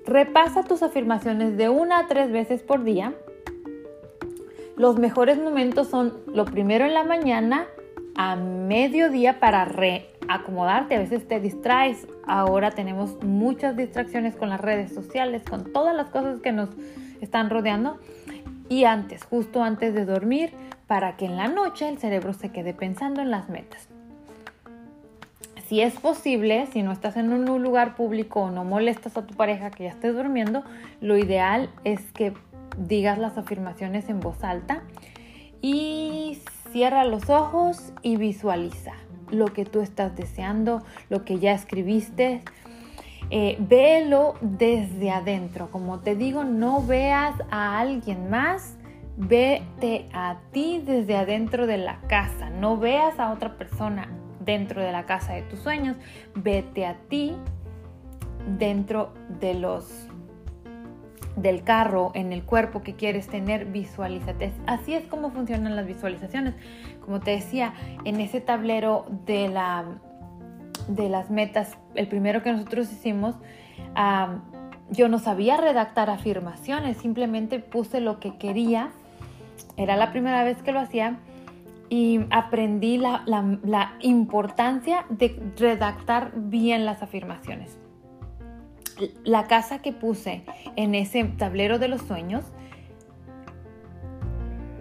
Repasa 0.07 0.63
tus 0.63 0.83
afirmaciones 0.83 1.57
de 1.57 1.69
una 1.69 2.01
a 2.01 2.07
tres 2.07 2.31
veces 2.31 2.63
por 2.63 2.85
día. 2.85 3.13
Los 4.77 4.99
mejores 4.99 5.39
momentos 5.39 5.89
son 5.89 6.15
lo 6.33 6.45
primero 6.45 6.85
en 6.85 6.95
la 6.95 7.05
mañana, 7.05 7.67
a 8.15 8.37
mediodía 8.37 9.41
para 9.41 9.65
reacomodarte. 9.65 10.97
A 10.97 11.01
veces 11.01 11.27
te 11.27 11.41
distraes. 11.41 12.07
Ahora 12.27 12.71
tenemos 12.71 13.23
muchas 13.23 13.77
distracciones 13.77 14.37
con 14.37 14.49
las 14.49 14.61
redes 14.61 14.93
sociales, 14.93 15.43
con 15.49 15.73
todas 15.73 15.95
las 15.95 16.11
cosas 16.11 16.41
que 16.41 16.53
nos 16.53 16.71
están 17.21 17.51
rodeando. 17.51 17.99
Y 18.68 18.85
antes, 18.85 19.25
justo 19.25 19.62
antes 19.62 19.94
de 19.94 20.04
dormir, 20.04 20.52
para 20.87 21.16
que 21.16 21.26
en 21.26 21.37
la 21.37 21.49
noche 21.49 21.88
el 21.88 21.99
cerebro 21.99 22.32
se 22.32 22.50
quede 22.50 22.75
pensando 22.75 23.20
en 23.23 23.30
las 23.30 23.49
metas 23.49 23.88
si 25.68 25.80
es 25.80 25.94
posible, 25.94 26.66
si 26.73 26.82
no 26.82 26.92
estás 26.92 27.16
en 27.16 27.32
un 27.32 27.62
lugar 27.62 27.96
público 27.96 28.42
o 28.42 28.50
no 28.50 28.64
molestas 28.64 29.16
a 29.16 29.26
tu 29.26 29.35
pareja 29.35 29.70
que 29.70 29.85
ya 29.85 29.90
estés 29.90 30.14
durmiendo, 30.14 30.62
lo 31.00 31.16
ideal 31.16 31.70
es 31.85 32.00
que 32.12 32.32
digas 32.78 33.18
las 33.18 33.37
afirmaciones 33.37 34.08
en 34.08 34.20
voz 34.20 34.44
alta 34.44 34.82
y 35.62 36.38
cierra 36.70 37.04
los 37.04 37.30
ojos 37.30 37.92
y 38.02 38.16
visualiza 38.16 38.92
lo 39.30 39.46
que 39.46 39.64
tú 39.64 39.80
estás 39.80 40.14
deseando, 40.14 40.85
lo 41.11 41.25
que 41.25 41.40
ya 41.40 41.52
escribiste. 41.52 42.42
Eh, 43.30 43.56
véelo 43.59 44.35
desde 44.40 45.11
adentro. 45.11 45.71
Como 45.71 46.00
te 46.00 46.14
digo, 46.14 46.45
no 46.45 46.83
veas 46.83 47.35
a 47.50 47.78
alguien 47.78 48.30
más, 48.30 48.76
vete 49.16 50.09
a 50.12 50.38
ti 50.52 50.83
desde 50.85 51.16
adentro 51.16 51.66
de 51.66 51.78
la 51.78 52.00
casa. 52.02 52.50
No 52.50 52.76
veas 52.76 53.18
a 53.18 53.33
otra 53.33 53.56
persona, 53.56 54.09
dentro 54.47 54.80
de 54.80 54.92
la 54.92 55.04
casa 55.06 55.35
de 55.35 55.42
tus 55.42 55.59
sueños, 55.59 55.97
vete 56.35 56.87
a 56.87 56.95
ti 57.09 57.35
dentro 58.59 59.12
de 59.40 59.54
los 59.54 60.09
del 61.35 61.62
carro, 61.62 62.12
en 62.14 62.33
el 62.33 62.45
cuerpo 62.45 62.83
que 62.83 62.95
quieres 62.95 63.28
tener, 63.28 63.66
visualízate. 63.66 64.52
Así 64.66 64.95
es 64.95 65.04
como 65.04 65.30
funcionan 65.30 65.76
las 65.76 65.87
visualizaciones. 65.87 66.54
Como 67.04 67.21
te 67.21 67.33
decía, 67.33 67.75
en 68.04 68.21
ese 68.21 68.40
tablero 68.40 69.04
de, 69.26 69.49
la, 69.49 69.85
de 70.88 71.09
las 71.09 71.31
metas, 71.31 71.76
el 71.95 72.09
primero 72.09 72.43
que 72.43 72.52
nosotros 72.52 72.90
hicimos, 72.93 73.35
yo 74.90 75.09
no 75.09 75.19
sabía 75.19 75.57
redactar 75.57 76.11
afirmaciones, 76.11 76.97
simplemente 76.99 77.59
puse 77.59 78.00
lo 78.00 78.21
que 78.21 78.37
quería. 78.37 78.90
Era 79.76 79.97
la 79.97 80.12
primera 80.12 80.45
vez 80.45 80.62
que 80.62 80.73
lo 80.73 80.81
hacía 80.81 81.19
y 81.88 82.21
aprendí 82.31 82.99
la, 82.99 83.97
importancia 84.00 85.05
de 85.09 85.40
redactar 85.57 86.33
bien 86.35 86.85
las 86.85 87.02
afirmaciones. 87.02 87.78
La 89.25 89.45
casa 89.45 89.83
que 89.83 89.93
puse 89.93 90.45
en 90.76 90.95
ese 90.95 91.25
tablero 91.25 91.78
de 91.78 91.88
los 91.88 92.02
sueños, 92.02 92.45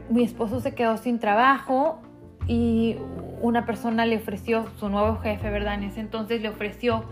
mi 0.09 0.23
esposo 0.23 0.59
se 0.61 0.73
quedó 0.73 0.97
sin 0.97 1.19
trabajo 1.19 1.99
y 2.47 2.95
una 3.41 3.65
persona 3.65 4.05
le 4.05 4.17
ofreció, 4.17 4.65
su 4.79 4.89
nuevo 4.89 5.17
jefe, 5.17 5.49
¿verdad? 5.49 5.75
En 5.75 5.83
ese 5.83 5.99
entonces 5.99 6.41
le 6.41 6.49
ofreció 6.49 7.03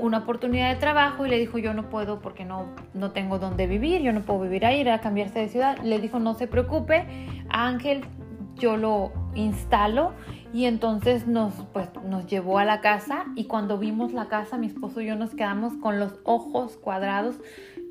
una 0.00 0.18
oportunidad 0.18 0.70
de 0.70 0.76
trabajo 0.76 1.26
y 1.26 1.28
le 1.28 1.38
dijo 1.38 1.58
yo 1.58 1.74
no 1.74 1.90
puedo 1.90 2.20
porque 2.20 2.44
no, 2.44 2.66
no 2.94 3.12
tengo 3.12 3.38
dónde 3.38 3.66
vivir, 3.66 4.00
yo 4.00 4.12
no 4.12 4.22
puedo 4.22 4.40
vivir 4.40 4.64
ahí, 4.64 4.80
era 4.80 5.00
cambiarse 5.00 5.40
de 5.40 5.48
ciudad. 5.48 5.78
Le 5.82 6.00
dijo 6.00 6.18
no 6.18 6.34
se 6.34 6.46
preocupe, 6.46 7.06
Ángel 7.48 8.04
yo 8.56 8.76
lo 8.76 9.12
instalo 9.34 10.12
y 10.52 10.64
entonces 10.64 11.26
nos, 11.26 11.52
pues, 11.72 11.90
nos 12.04 12.26
llevó 12.26 12.58
a 12.58 12.64
la 12.64 12.80
casa 12.80 13.26
y 13.34 13.44
cuando 13.44 13.78
vimos 13.78 14.12
la 14.12 14.28
casa, 14.28 14.56
mi 14.56 14.66
esposo 14.66 15.00
y 15.00 15.06
yo 15.06 15.16
nos 15.16 15.34
quedamos 15.34 15.74
con 15.74 16.00
los 16.00 16.18
ojos 16.24 16.76
cuadrados, 16.78 17.36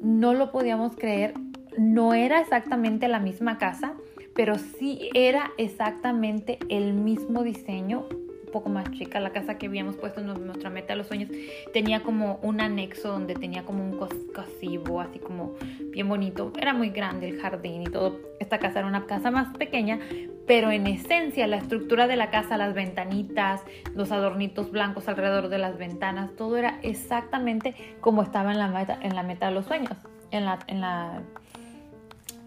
no 0.02 0.34
lo 0.34 0.52
podíamos 0.52 0.96
creer, 0.96 1.36
no 1.78 2.14
era 2.14 2.40
exactamente 2.40 3.08
la 3.08 3.20
misma 3.20 3.58
casa, 3.58 3.94
pero 4.36 4.56
sí 4.58 5.10
era 5.14 5.52
exactamente 5.58 6.60
el 6.70 6.94
mismo 6.94 7.44
diseño, 7.44 8.06
poco 8.52 8.70
más 8.70 8.90
chica, 8.92 9.20
la 9.20 9.32
casa 9.32 9.58
que 9.58 9.66
habíamos 9.66 9.98
puesto 9.98 10.22
en 10.22 10.28
nuestra 10.28 10.70
meta 10.70 10.94
de 10.94 10.98
los 10.98 11.08
sueños, 11.08 11.30
tenía 11.74 12.04
como 12.04 12.40
un 12.42 12.62
anexo 12.62 13.10
donde 13.10 13.34
tenía 13.34 13.64
como 13.66 13.84
un 13.84 14.00
casivo, 14.34 15.02
así 15.02 15.20
como 15.20 15.56
bien 15.92 16.08
bonito. 16.08 16.54
Era 16.58 16.74
muy 16.74 16.90
grande 16.90 17.28
el 17.28 17.42
jardín 17.42 17.82
y 17.82 17.88
todo. 17.88 18.18
Esta 18.40 18.58
casa 18.60 18.80
era 18.80 18.88
una 18.88 19.06
casa 19.08 19.30
más 19.30 19.58
pequeña, 19.58 20.00
pero 20.48 20.72
en 20.72 20.88
esencia 20.88 21.48
la 21.48 21.58
estructura 21.58 22.08
de 22.08 22.16
la 22.16 22.30
casa, 22.30 22.56
las 22.56 22.74
ventanitas, 22.74 23.62
los 23.94 24.14
adornitos 24.14 24.72
blancos 24.72 25.10
alrededor 25.10 25.50
de 25.50 25.58
las 25.58 25.78
ventanas, 25.78 26.34
todo 26.38 26.56
era 26.56 26.80
exactamente 26.82 27.76
como 28.00 28.24
estaba 28.24 28.54
en 28.54 28.60
la 28.60 28.70
meta, 28.70 28.98
en 29.02 29.16
la 29.16 29.24
meta 29.24 29.48
de 29.48 29.54
los 29.54 29.66
sueños, 29.66 29.98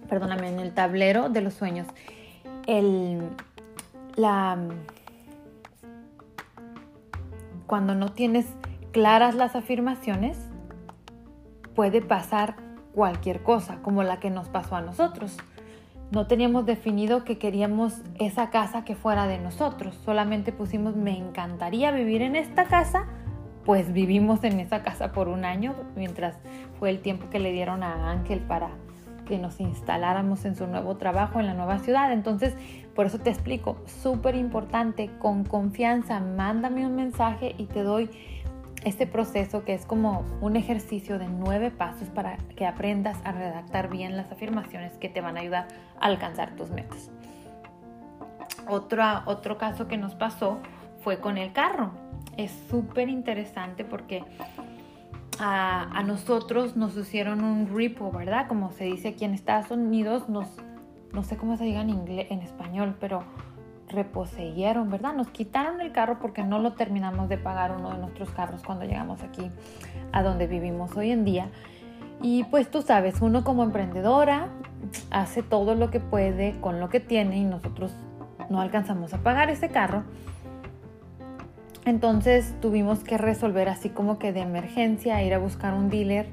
perdóname, 0.08 0.48
en 0.48 0.60
el 0.60 0.72
tablero 0.72 1.28
de 1.28 1.40
los 1.40 1.54
sueños. 1.54 1.86
El, 2.66 3.22
la, 4.16 4.58
cuando 7.66 7.94
no 7.94 8.12
tienes 8.12 8.46
claras 8.92 9.34
las 9.34 9.54
afirmaciones, 9.54 10.38
puede 11.74 12.02
pasar 12.02 12.56
cualquier 12.94 13.42
cosa, 13.42 13.78
como 13.82 14.02
la 14.02 14.18
que 14.18 14.30
nos 14.30 14.48
pasó 14.48 14.74
a 14.74 14.80
nosotros. 14.80 15.36
No 16.10 16.26
teníamos 16.26 16.64
definido 16.64 17.22
que 17.22 17.38
queríamos 17.38 18.02
esa 18.18 18.50
casa 18.50 18.84
que 18.84 18.96
fuera 18.96 19.26
de 19.26 19.38
nosotros, 19.38 19.94
solamente 20.04 20.52
pusimos 20.52 20.96
me 20.96 21.16
encantaría 21.16 21.90
vivir 21.92 22.22
en 22.22 22.34
esta 22.34 22.64
casa, 22.64 23.04
pues 23.64 23.92
vivimos 23.92 24.42
en 24.44 24.58
esa 24.58 24.82
casa 24.82 25.12
por 25.12 25.28
un 25.28 25.44
año, 25.44 25.74
mientras 25.94 26.36
fue 26.78 26.88
el 26.88 27.00
tiempo 27.00 27.28
que 27.28 27.38
le 27.38 27.52
dieron 27.52 27.82
a 27.82 28.10
Ángel 28.10 28.40
para 28.40 28.70
que 29.28 29.38
nos 29.38 29.60
instaláramos 29.60 30.44
en 30.46 30.56
su 30.56 30.66
nuevo 30.66 30.96
trabajo 30.96 31.38
en 31.38 31.46
la 31.46 31.54
nueva 31.54 31.78
ciudad. 31.78 32.10
Entonces, 32.12 32.56
por 32.94 33.06
eso 33.06 33.18
te 33.18 33.30
explico, 33.30 33.76
súper 33.86 34.34
importante, 34.34 35.10
con 35.18 35.44
confianza, 35.44 36.18
mándame 36.18 36.86
un 36.86 36.96
mensaje 36.96 37.54
y 37.58 37.66
te 37.66 37.82
doy 37.82 38.10
este 38.84 39.06
proceso 39.06 39.64
que 39.64 39.74
es 39.74 39.84
como 39.84 40.24
un 40.40 40.56
ejercicio 40.56 41.18
de 41.18 41.28
nueve 41.28 41.70
pasos 41.70 42.08
para 42.08 42.38
que 42.56 42.66
aprendas 42.66 43.18
a 43.24 43.32
redactar 43.32 43.90
bien 43.90 44.16
las 44.16 44.32
afirmaciones 44.32 44.92
que 44.94 45.08
te 45.08 45.20
van 45.20 45.36
a 45.36 45.40
ayudar 45.40 45.68
a 46.00 46.06
alcanzar 46.06 46.56
tus 46.56 46.70
metas. 46.70 47.10
Otro, 48.66 49.02
otro 49.26 49.58
caso 49.58 49.88
que 49.88 49.98
nos 49.98 50.14
pasó 50.14 50.58
fue 51.02 51.20
con 51.20 51.38
el 51.38 51.52
carro. 51.52 51.90
Es 52.36 52.50
súper 52.70 53.08
interesante 53.08 53.84
porque 53.84 54.24
a, 55.40 56.02
nosotros 56.04 56.76
nos 56.76 56.96
hicieron 56.96 57.44
un 57.44 57.68
repo, 57.74 58.10
¿verdad? 58.10 58.46
Como 58.48 58.72
se 58.72 58.84
dice 58.84 59.08
aquí 59.08 59.24
en 59.24 59.34
Estados 59.34 59.70
Unidos, 59.70 60.28
nos, 60.28 60.48
no 61.12 61.22
sé 61.22 61.36
cómo 61.36 61.56
se 61.56 61.64
diga 61.64 61.80
en, 61.80 61.90
inglés, 61.90 62.26
en 62.30 62.40
español, 62.40 62.96
pero 63.00 63.24
reposeyeron, 63.88 64.90
¿verdad? 64.90 65.14
Nos 65.14 65.28
quitaron 65.28 65.80
el 65.80 65.92
carro 65.92 66.18
porque 66.20 66.44
no 66.44 66.58
lo 66.58 66.72
terminamos 66.72 67.28
de 67.28 67.38
pagar 67.38 67.72
uno 67.72 67.90
de 67.90 67.98
nuestros 67.98 68.30
carros 68.30 68.62
cuando 68.62 68.84
llegamos 68.84 69.22
aquí 69.22 69.50
a 70.12 70.22
donde 70.22 70.46
vivimos 70.46 70.96
hoy 70.96 71.10
en 71.10 71.24
día. 71.24 71.50
Y 72.20 72.44
pues 72.44 72.70
tú 72.70 72.82
sabes, 72.82 73.20
uno 73.20 73.44
como 73.44 73.62
emprendedora 73.62 74.48
hace 75.10 75.42
todo 75.42 75.74
lo 75.74 75.90
que 75.90 76.00
puede 76.00 76.60
con 76.60 76.80
lo 76.80 76.88
que 76.88 77.00
tiene 77.00 77.38
y 77.38 77.44
nosotros 77.44 77.94
no 78.50 78.60
alcanzamos 78.60 79.14
a 79.14 79.18
pagar 79.18 79.50
ese 79.50 79.68
carro. 79.68 80.04
Entonces 81.88 82.54
tuvimos 82.60 83.02
que 83.02 83.16
resolver 83.16 83.70
así 83.70 83.88
como 83.88 84.18
que 84.18 84.34
de 84.34 84.40
emergencia, 84.40 85.22
ir 85.22 85.32
a 85.32 85.38
buscar 85.38 85.72
un 85.72 85.88
dealer. 85.88 86.26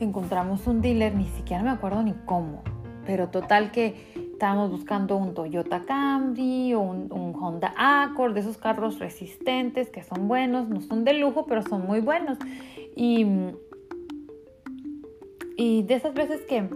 Encontramos 0.00 0.66
un 0.66 0.80
dealer, 0.80 1.14
ni 1.14 1.26
siquiera 1.26 1.62
me 1.62 1.70
acuerdo 1.70 2.02
ni 2.02 2.12
cómo, 2.24 2.64
pero 3.06 3.28
total 3.28 3.70
que 3.70 3.94
estábamos 4.32 4.72
buscando 4.72 5.16
un 5.16 5.32
Toyota 5.32 5.84
Camry 5.84 6.74
o 6.74 6.80
un, 6.80 7.36
Honda 7.40 7.72
Accord, 7.76 8.34
de 8.34 8.40
esos 8.40 8.58
carros 8.58 8.98
resistentes 8.98 9.90
que 9.90 10.02
son 10.02 10.26
buenos, 10.26 10.68
no 10.68 10.80
son 10.80 11.04
de 11.04 11.12
lujo, 11.12 11.46
pero 11.46 11.62
son 11.62 11.86
muy 11.86 12.00
buenos. 12.00 12.36
Y, 12.96 13.24
y 15.56 15.84
de 15.84 15.94
esas 15.94 16.14
veces 16.14 16.40
que 16.48 16.68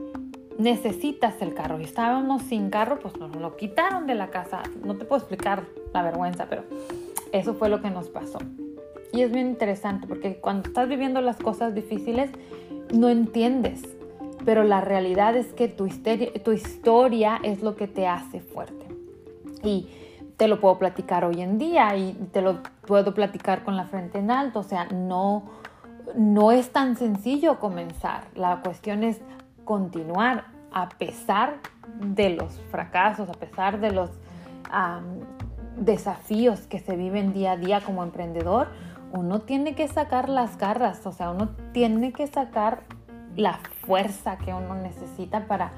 necesitas 0.56 1.42
el 1.42 1.52
carro 1.52 1.80
y 1.80 1.82
estábamos 1.82 2.42
sin 2.42 2.70
carro, 2.70 3.00
pues 3.00 3.16
nos 3.16 3.34
lo 3.34 3.56
quitaron 3.56 4.06
de 4.06 4.14
la 4.14 4.28
casa. 4.30 4.62
No 4.84 4.96
te 4.96 5.04
puedo 5.04 5.18
explicar 5.18 5.64
la 5.92 6.02
vergüenza, 6.02 6.46
pero 6.48 6.62
eso 7.34 7.54
fue 7.54 7.68
lo 7.68 7.82
que 7.82 7.90
nos 7.90 8.08
pasó. 8.10 8.38
Y 9.12 9.22
es 9.22 9.32
bien 9.32 9.48
interesante 9.48 10.06
porque 10.06 10.36
cuando 10.36 10.68
estás 10.68 10.88
viviendo 10.88 11.20
las 11.20 11.36
cosas 11.36 11.74
difíciles, 11.74 12.30
no 12.94 13.08
entiendes. 13.08 13.82
Pero 14.44 14.62
la 14.62 14.80
realidad 14.80 15.36
es 15.36 15.52
que 15.52 15.66
tu 15.68 15.86
historia, 15.86 16.32
tu 16.44 16.52
historia 16.52 17.40
es 17.42 17.60
lo 17.62 17.74
que 17.74 17.88
te 17.88 18.06
hace 18.06 18.40
fuerte. 18.40 18.86
Y 19.64 19.88
te 20.36 20.46
lo 20.46 20.60
puedo 20.60 20.78
platicar 20.78 21.24
hoy 21.24 21.40
en 21.40 21.58
día 21.58 21.96
y 21.96 22.12
te 22.32 22.40
lo 22.40 22.60
puedo 22.86 23.14
platicar 23.14 23.64
con 23.64 23.76
la 23.76 23.86
frente 23.86 24.18
en 24.18 24.30
alto. 24.30 24.60
O 24.60 24.64
sea, 24.64 24.86
no, 24.86 25.44
no 26.14 26.52
es 26.52 26.70
tan 26.70 26.96
sencillo 26.96 27.58
comenzar. 27.58 28.28
La 28.36 28.60
cuestión 28.60 29.02
es 29.02 29.20
continuar 29.64 30.44
a 30.72 30.88
pesar 30.88 31.56
de 31.98 32.30
los 32.30 32.60
fracasos, 32.70 33.28
a 33.28 33.34
pesar 33.34 33.80
de 33.80 33.90
los 33.90 34.10
desafíos 35.76 36.60
que 36.66 36.78
se 36.78 36.96
viven 36.96 37.32
día 37.32 37.52
a 37.52 37.56
día 37.56 37.80
como 37.80 38.02
emprendedor. 38.02 38.68
Uno 39.12 39.40
tiene 39.40 39.74
que 39.74 39.86
sacar 39.88 40.28
las 40.28 40.58
garras, 40.58 41.06
o 41.06 41.12
sea, 41.12 41.30
uno 41.30 41.50
tiene 41.72 42.12
que 42.12 42.26
sacar 42.26 42.82
la 43.36 43.58
fuerza 43.86 44.38
que 44.38 44.52
uno 44.52 44.74
necesita 44.74 45.46
para 45.46 45.72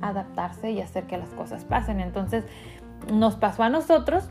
adaptarse 0.00 0.70
y 0.70 0.80
hacer 0.80 1.04
que 1.06 1.16
las 1.18 1.30
cosas 1.30 1.64
pasen. 1.64 2.00
Entonces, 2.00 2.44
nos 3.12 3.36
pasó 3.36 3.62
a 3.62 3.68
nosotros, 3.68 4.30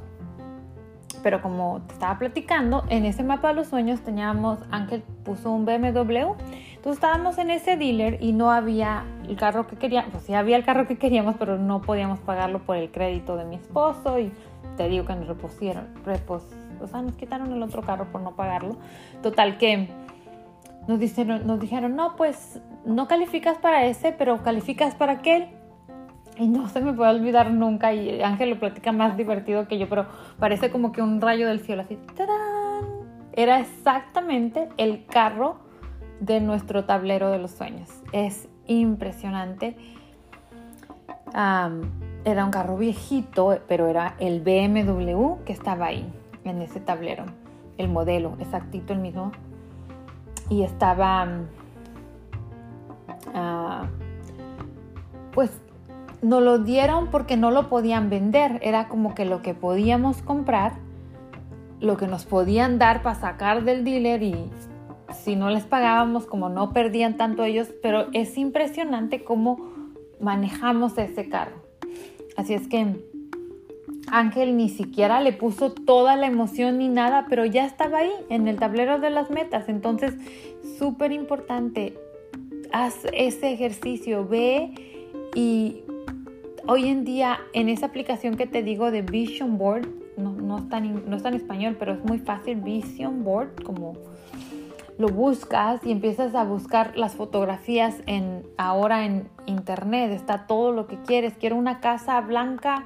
pero 1.24 1.42
como 1.42 1.82
te 1.82 1.94
estaba 1.94 2.18
platicando, 2.20 2.84
en 2.90 3.06
ese 3.06 3.24
mapa 3.24 3.50
de 3.50 3.56
los 3.56 3.68
sueños 3.68 4.02
teníamos, 4.02 4.60
Ángel 4.72 5.04
puso 5.24 5.52
un 5.52 5.66
BMW, 5.66 6.36
entonces 6.76 7.04
estábamos 7.04 7.38
en 7.38 7.52
ese 7.52 7.76
dealer 7.76 8.18
y 8.22 8.34
no 8.34 8.52
había 8.52 9.04
el 9.28 9.36
carro 9.36 9.68
que 9.68 9.76
queríamos, 9.76 10.12
pues 10.12 10.24
sí 10.24 10.34
había 10.34 10.58
el 10.58 10.64
carro 10.64 10.88
que 10.88 10.98
queríamos, 10.98 11.36
pero 11.38 11.58
no 11.58 11.82
podíamos 11.82 12.20
pagarlo 12.20 12.60
por 12.60 12.78
el 12.78 12.92
crédito 12.92 13.36
de 13.36 13.46
mi 13.46 13.56
esposo 13.56 14.20
y 14.20 14.32
te 14.76 14.88
digo 14.90 15.06
que 15.06 15.16
nos 15.16 15.28
repusieron, 15.28 15.88
repos, 16.06 16.44
o 16.82 16.88
sea, 16.88 17.02
nos 17.02 17.16
quitaron 17.16 17.52
el 17.52 17.64
otro 17.64 17.82
carro 17.82 18.06
por 18.12 18.22
no 18.22 18.36
pagarlo. 18.36 18.78
Total 19.22 19.58
que 19.58 19.90
nos 20.88 21.00
dijeron, 21.00 21.46
nos 21.46 21.60
dijeron, 21.60 21.96
no, 21.96 22.16
pues 22.16 22.62
no 22.86 23.08
calificas 23.08 23.58
para 23.58 23.86
ese, 23.86 24.12
pero 24.12 24.44
calificas 24.44 24.96
para 24.96 25.14
aquel. 25.14 25.48
Y 26.38 26.48
no 26.48 26.70
se 26.70 26.82
me 26.82 26.94
puede 26.94 27.10
olvidar 27.10 27.52
nunca, 27.52 27.94
y 27.94 28.22
Ángel 28.22 28.52
lo 28.52 28.60
platica 28.60 28.92
más 28.92 29.18
divertido 29.18 29.68
que 29.68 29.80
yo, 29.80 29.90
pero 29.90 30.06
parece 30.38 30.70
como 30.70 30.92
que 30.92 31.02
un 31.02 31.20
rayo 31.20 31.48
del 31.48 31.62
cielo, 31.62 31.82
así, 31.82 31.98
¡tarán! 32.16 32.86
Era 33.34 33.60
exactamente 33.60 34.70
el 34.78 35.06
carro 35.06 35.58
de 36.20 36.40
nuestro 36.40 36.86
tablero 36.86 37.32
de 37.32 37.40
los 37.40 37.52
sueños. 37.52 37.90
Es 38.12 38.48
impresionante. 38.68 39.76
Era 42.28 42.44
un 42.44 42.52
carro 42.52 42.76
viejito, 42.76 43.58
pero 43.70 43.88
era 43.88 44.16
el 44.20 44.42
BMW 44.42 45.38
que 45.46 45.54
estaba 45.54 45.86
ahí, 45.86 46.06
en 46.44 46.62
ese 46.62 46.82
tablero. 46.82 47.24
El 47.78 47.88
modelo, 47.88 48.36
exactito 48.42 48.92
el 48.92 49.00
mismo. 49.00 49.32
Y 50.50 50.64
estaba, 50.64 51.26
ah, 53.34 53.86
pues 55.32 55.62
nos 56.22 56.44
lo 56.44 56.58
dieron 56.60 57.08
porque 57.08 57.38
no 57.38 57.50
lo 57.50 57.70
podían 57.70 58.10
vender. 58.10 58.60
Era 58.62 58.90
como 58.90 59.16
que 59.16 59.24
lo 59.24 59.42
que 59.42 59.54
podíamos 59.54 60.22
comprar, 60.22 60.74
lo 61.80 61.96
que 61.96 62.08
nos 62.08 62.26
podían 62.26 62.78
dar 62.78 63.04
para 63.04 63.16
sacar 63.16 63.64
del 63.64 63.86
dealer 63.86 64.22
y 64.22 64.52
si 65.14 65.38
no 65.38 65.50
les 65.50 65.64
pagábamos, 65.64 66.26
como 66.26 66.50
no 66.50 66.74
perdían 66.74 67.16
tanto 67.16 67.46
ellos, 67.46 67.70
pero 67.82 68.08
es 68.12 68.38
impresionante 68.38 69.24
cómo 69.24 69.72
manejamos 70.20 70.98
ese 70.98 71.30
carro. 71.30 71.67
Así 72.38 72.54
es 72.54 72.68
que 72.68 72.96
Ángel 74.10 74.56
ni 74.56 74.70
siquiera 74.70 75.20
le 75.22 75.34
puso 75.34 75.74
toda 75.74 76.16
la 76.16 76.28
emoción 76.28 76.78
ni 76.78 76.88
nada, 76.88 77.26
pero 77.30 77.46
ya 77.46 77.66
estaba 77.66 78.00
ahí 78.00 78.12
en 78.30 78.48
el 78.48 78.58
tablero 78.58 79.00
de 79.00 79.10
las 79.10 79.30
metas. 79.30 79.68
Entonces, 79.68 80.14
súper 80.78 81.12
importante, 81.12 81.98
haz 82.72 83.06
ese 83.12 83.52
ejercicio, 83.52 84.26
ve 84.26 84.72
y 85.36 85.82
hoy 86.68 86.88
en 86.88 87.04
día 87.04 87.40
en 87.54 87.70
esa 87.70 87.88
aplicación 87.88 88.38
que 88.38 88.46
te 88.46 88.64
digo 88.64 88.92
de 88.92 89.02
Vision 89.02 89.58
Board, 89.58 89.88
no, 90.16 90.32
no, 90.32 90.60
está, 90.60 90.78
en, 90.78 91.10
no 91.10 91.18
está 91.18 91.30
en 91.30 91.36
español, 91.36 91.76
pero 91.78 91.94
es 91.94 92.04
muy 92.06 92.20
fácil, 92.20 92.62
Vision 92.62 93.24
Board, 93.24 93.64
como 93.64 93.94
lo 94.98 95.10
buscas 95.10 95.86
y 95.86 95.92
empiezas 95.92 96.34
a 96.36 96.44
buscar 96.44 96.98
las 96.98 97.16
fotografías 97.16 97.96
en 98.08 98.48
ahora 98.58 99.06
en 99.06 99.30
internet, 99.46 100.12
está 100.12 100.48
todo 100.48 100.72
lo 100.72 100.88
que 100.88 101.00
quieres, 101.02 101.34
quiero 101.40 101.56
una 101.56 101.80
casa 101.80 102.20
blanca 102.22 102.84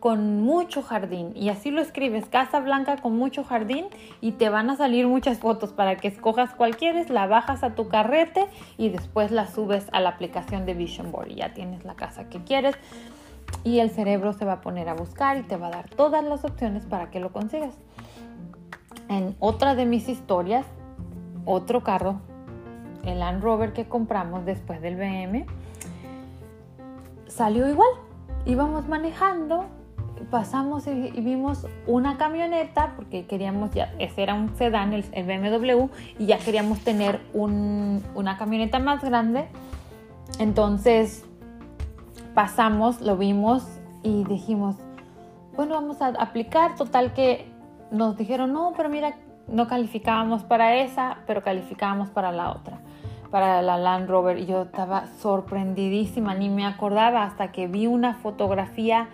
con 0.00 0.42
mucho 0.42 0.82
jardín. 0.82 1.30
Y 1.36 1.48
así 1.48 1.70
lo 1.70 1.80
escribes, 1.80 2.26
casa 2.28 2.58
blanca 2.58 2.96
con 2.96 3.16
mucho 3.16 3.44
jardín 3.44 3.86
y 4.20 4.32
te 4.32 4.48
van 4.48 4.68
a 4.68 4.76
salir 4.76 5.06
muchas 5.06 5.38
fotos 5.38 5.72
para 5.72 5.94
que 5.94 6.08
escojas 6.08 6.54
cuál 6.54 6.76
quieres, 6.76 7.08
la 7.08 7.28
bajas 7.28 7.62
a 7.62 7.76
tu 7.76 7.86
carrete 7.86 8.48
y 8.76 8.88
después 8.88 9.30
la 9.30 9.46
subes 9.46 9.86
a 9.92 10.00
la 10.00 10.08
aplicación 10.08 10.66
de 10.66 10.74
Vision 10.74 11.12
Board. 11.12 11.30
Y 11.30 11.34
ya 11.36 11.54
tienes 11.54 11.84
la 11.84 11.94
casa 11.94 12.28
que 12.28 12.42
quieres. 12.42 12.74
Y 13.62 13.78
el 13.78 13.90
cerebro 13.90 14.32
se 14.32 14.44
va 14.44 14.54
a 14.54 14.60
poner 14.60 14.88
a 14.88 14.94
buscar 14.94 15.36
y 15.36 15.42
te 15.42 15.56
va 15.56 15.68
a 15.68 15.70
dar 15.70 15.88
todas 15.88 16.24
las 16.24 16.44
opciones 16.44 16.84
para 16.84 17.10
que 17.12 17.20
lo 17.20 17.30
consigas. 17.30 17.78
En 19.08 19.36
otra 19.38 19.76
de 19.76 19.86
mis 19.86 20.08
historias, 20.08 20.66
otro 21.44 21.82
carro, 21.82 22.20
el 23.04 23.18
Land 23.18 23.42
Rover 23.42 23.72
que 23.72 23.86
compramos 23.86 24.44
después 24.44 24.80
del 24.80 24.96
BM, 24.96 25.46
salió 27.26 27.68
igual. 27.68 27.90
Íbamos 28.44 28.88
manejando, 28.88 29.66
pasamos 30.30 30.86
y, 30.86 31.10
vimos 31.20 31.66
una 31.86 32.16
camioneta, 32.16 32.92
porque 32.96 33.26
queríamos 33.26 33.72
ya, 33.72 33.94
ese 33.98 34.22
era 34.22 34.34
un 34.34 34.54
sedán, 34.56 34.92
el, 34.92 35.02
BMW, 35.02 35.88
y 36.18 36.26
ya 36.26 36.38
queríamos 36.38 36.80
tener 36.80 37.20
una 37.34 38.36
camioneta 38.38 38.78
más 38.78 39.02
grande. 39.02 39.46
Entonces 40.38 41.24
pasamos, 42.34 43.00
lo 43.00 43.16
vimos 43.16 43.64
y 44.02 44.24
dijimos, 44.24 44.76
bueno, 45.56 45.74
vamos 45.74 46.00
a 46.00 46.08
aplicar. 46.08 46.76
Total 46.76 47.12
que 47.12 47.46
nos 47.90 48.16
dijeron, 48.16 48.52
no, 48.52 48.72
pero 48.76 48.88
mira, 48.88 49.14
no 49.52 49.68
calificábamos 49.68 50.42
para 50.42 50.76
esa, 50.76 51.18
pero 51.26 51.42
calificábamos 51.42 52.08
para 52.10 52.32
la 52.32 52.50
otra, 52.50 52.78
para 53.30 53.62
la 53.62 53.76
Land 53.76 54.08
Rover. 54.08 54.38
Y 54.38 54.46
yo 54.46 54.62
estaba 54.62 55.06
sorprendidísima, 55.20 56.34
ni 56.34 56.48
me 56.48 56.66
acordaba 56.66 57.24
hasta 57.24 57.52
que 57.52 57.66
vi 57.68 57.86
una 57.86 58.14
fotografía 58.14 59.08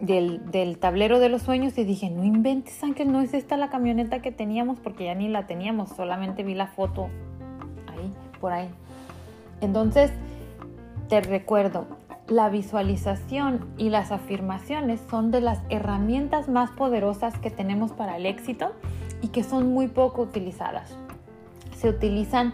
del, 0.00 0.50
del, 0.50 0.78
tablero 0.78 1.18
de 1.18 1.28
los 1.28 1.42
sueños 1.42 1.76
y 1.76 1.84
dije, 1.84 2.08
no 2.08 2.24
inventes, 2.24 2.82
Ángel, 2.82 3.12
no 3.12 3.20
es 3.20 3.34
esta 3.34 3.56
la 3.56 3.68
camioneta 3.68 4.20
que 4.22 4.32
teníamos 4.32 4.78
porque 4.80 5.04
ya 5.04 5.14
ni 5.14 5.28
la 5.28 5.46
teníamos, 5.46 5.90
solamente 5.90 6.42
vi 6.42 6.54
la 6.54 6.68
foto 6.68 7.08
ahí, 7.88 8.12
por 8.40 8.52
ahí. 8.52 8.68
Entonces, 9.60 10.12
te 11.08 11.20
recuerdo, 11.20 11.86
la 12.28 12.50
visualización 12.50 13.66
y 13.78 13.88
las 13.88 14.12
afirmaciones 14.12 15.00
son 15.10 15.30
de 15.30 15.40
las 15.40 15.60
herramientas 15.70 16.48
más 16.48 16.70
poderosas 16.70 17.38
que 17.38 17.50
tenemos 17.50 17.92
para 17.92 18.16
el 18.16 18.26
éxito 18.26 18.72
y 19.22 19.28
que 19.28 19.42
son 19.42 19.72
muy 19.72 19.88
poco 19.88 20.22
utilizadas. 20.22 20.94
Se 21.76 21.88
utilizan 21.88 22.52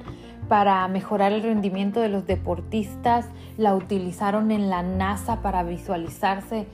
para 0.48 0.86
mejorar 0.88 1.32
el 1.32 1.42
rendimiento 1.42 2.00
de 2.00 2.08
los 2.08 2.26
deportistas, 2.26 3.26
la 3.56 3.74
utilizaron 3.74 4.50
en 4.50 4.70
la 4.70 4.82
NASA 4.82 5.42
para 5.42 5.62
visualizarse 5.62 6.66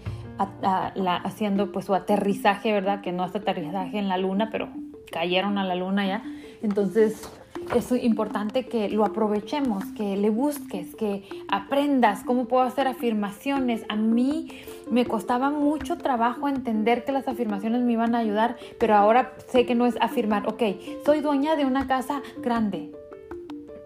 haciendo 1.22 1.70
pues 1.70 1.84
su 1.84 1.94
aterrizaje, 1.94 2.72
¿verdad? 2.72 3.02
Que 3.02 3.12
no 3.12 3.24
es 3.24 3.34
aterrizaje 3.34 3.98
en 3.98 4.08
la 4.08 4.16
luna, 4.16 4.48
pero 4.50 4.68
cayeron 5.12 5.58
a 5.58 5.64
la 5.64 5.74
luna 5.74 6.06
ya. 6.06 6.22
Entonces, 6.62 7.30
es 7.78 7.92
importante 7.92 8.64
que 8.66 8.88
lo 8.88 9.04
aprovechemos, 9.04 9.84
que 9.96 10.16
le 10.16 10.30
busques, 10.30 10.94
que 10.96 11.22
aprendas 11.48 12.24
cómo 12.24 12.46
puedo 12.46 12.64
hacer 12.64 12.86
afirmaciones. 12.88 13.84
A 13.88 13.96
mí 13.96 14.48
me 14.90 15.06
costaba 15.06 15.50
mucho 15.50 15.98
trabajo 15.98 16.48
entender 16.48 17.04
que 17.04 17.12
las 17.12 17.28
afirmaciones 17.28 17.82
me 17.82 17.92
iban 17.92 18.14
a 18.14 18.18
ayudar, 18.18 18.56
pero 18.78 18.96
ahora 18.96 19.32
sé 19.48 19.66
que 19.66 19.74
no 19.74 19.86
es 19.86 19.96
afirmar, 20.00 20.48
ok, 20.48 20.62
soy 21.04 21.20
dueña 21.20 21.56
de 21.56 21.64
una 21.64 21.86
casa 21.86 22.22
grande. 22.42 22.90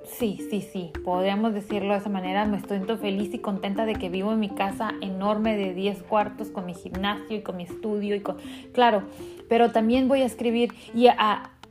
Sí, 0.07 0.39
sí, 0.51 0.61
sí, 0.61 0.93
podríamos 1.03 1.55
decirlo 1.55 1.95
de 1.95 1.99
esa 1.99 2.11
manera. 2.11 2.45
Me 2.45 2.59
estoy 2.59 2.79
feliz 2.99 3.35
y 3.35 3.39
contenta 3.39 3.85
de 3.85 3.95
que 3.95 4.11
vivo 4.11 4.33
en 4.33 4.41
mi 4.41 4.51
casa 4.51 4.93
enorme 5.01 5.57
de 5.57 5.75
10 5.75 6.03
cuartos 6.05 6.49
con 6.51 6.67
mi 6.67 6.75
gimnasio 6.75 7.37
y 7.37 7.43
con 7.43 7.57
mi 7.57 7.65
estudio 7.65 8.15
y 8.15 8.21
con... 8.21 8.37
Claro, 8.73 9.03
pero 9.49 9.73
también 9.73 10.07
voy 10.07 10.21
a 10.23 10.27
escribir 10.27 10.73
y 10.95 11.09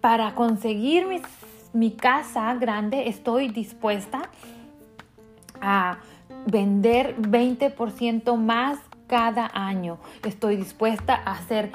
para 0.01 0.35
conseguir 0.35 1.07
mis 1.07 1.21
mi 1.73 1.91
casa 1.91 2.53
grande 2.55 3.09
estoy 3.09 3.49
dispuesta 3.49 4.29
a 5.59 5.97
vender 6.45 7.17
20% 7.17 8.37
más 8.37 8.79
cada 9.07 9.49
año. 9.53 9.97
Estoy 10.23 10.55
dispuesta 10.55 11.15
a 11.15 11.31
hacer 11.31 11.71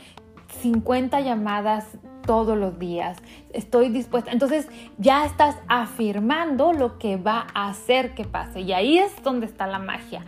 50 0.60 1.20
llamadas 1.20 1.86
todos 2.24 2.56
los 2.56 2.78
días. 2.78 3.18
Estoy 3.52 3.88
dispuesta. 3.88 4.30
Entonces 4.30 4.68
ya 4.98 5.24
estás 5.24 5.56
afirmando 5.66 6.72
lo 6.72 6.98
que 6.98 7.16
va 7.16 7.46
a 7.54 7.68
hacer 7.68 8.14
que 8.14 8.24
pase. 8.24 8.60
Y 8.60 8.72
ahí 8.72 8.98
es 8.98 9.22
donde 9.22 9.46
está 9.46 9.66
la 9.66 9.78
magia. 9.78 10.24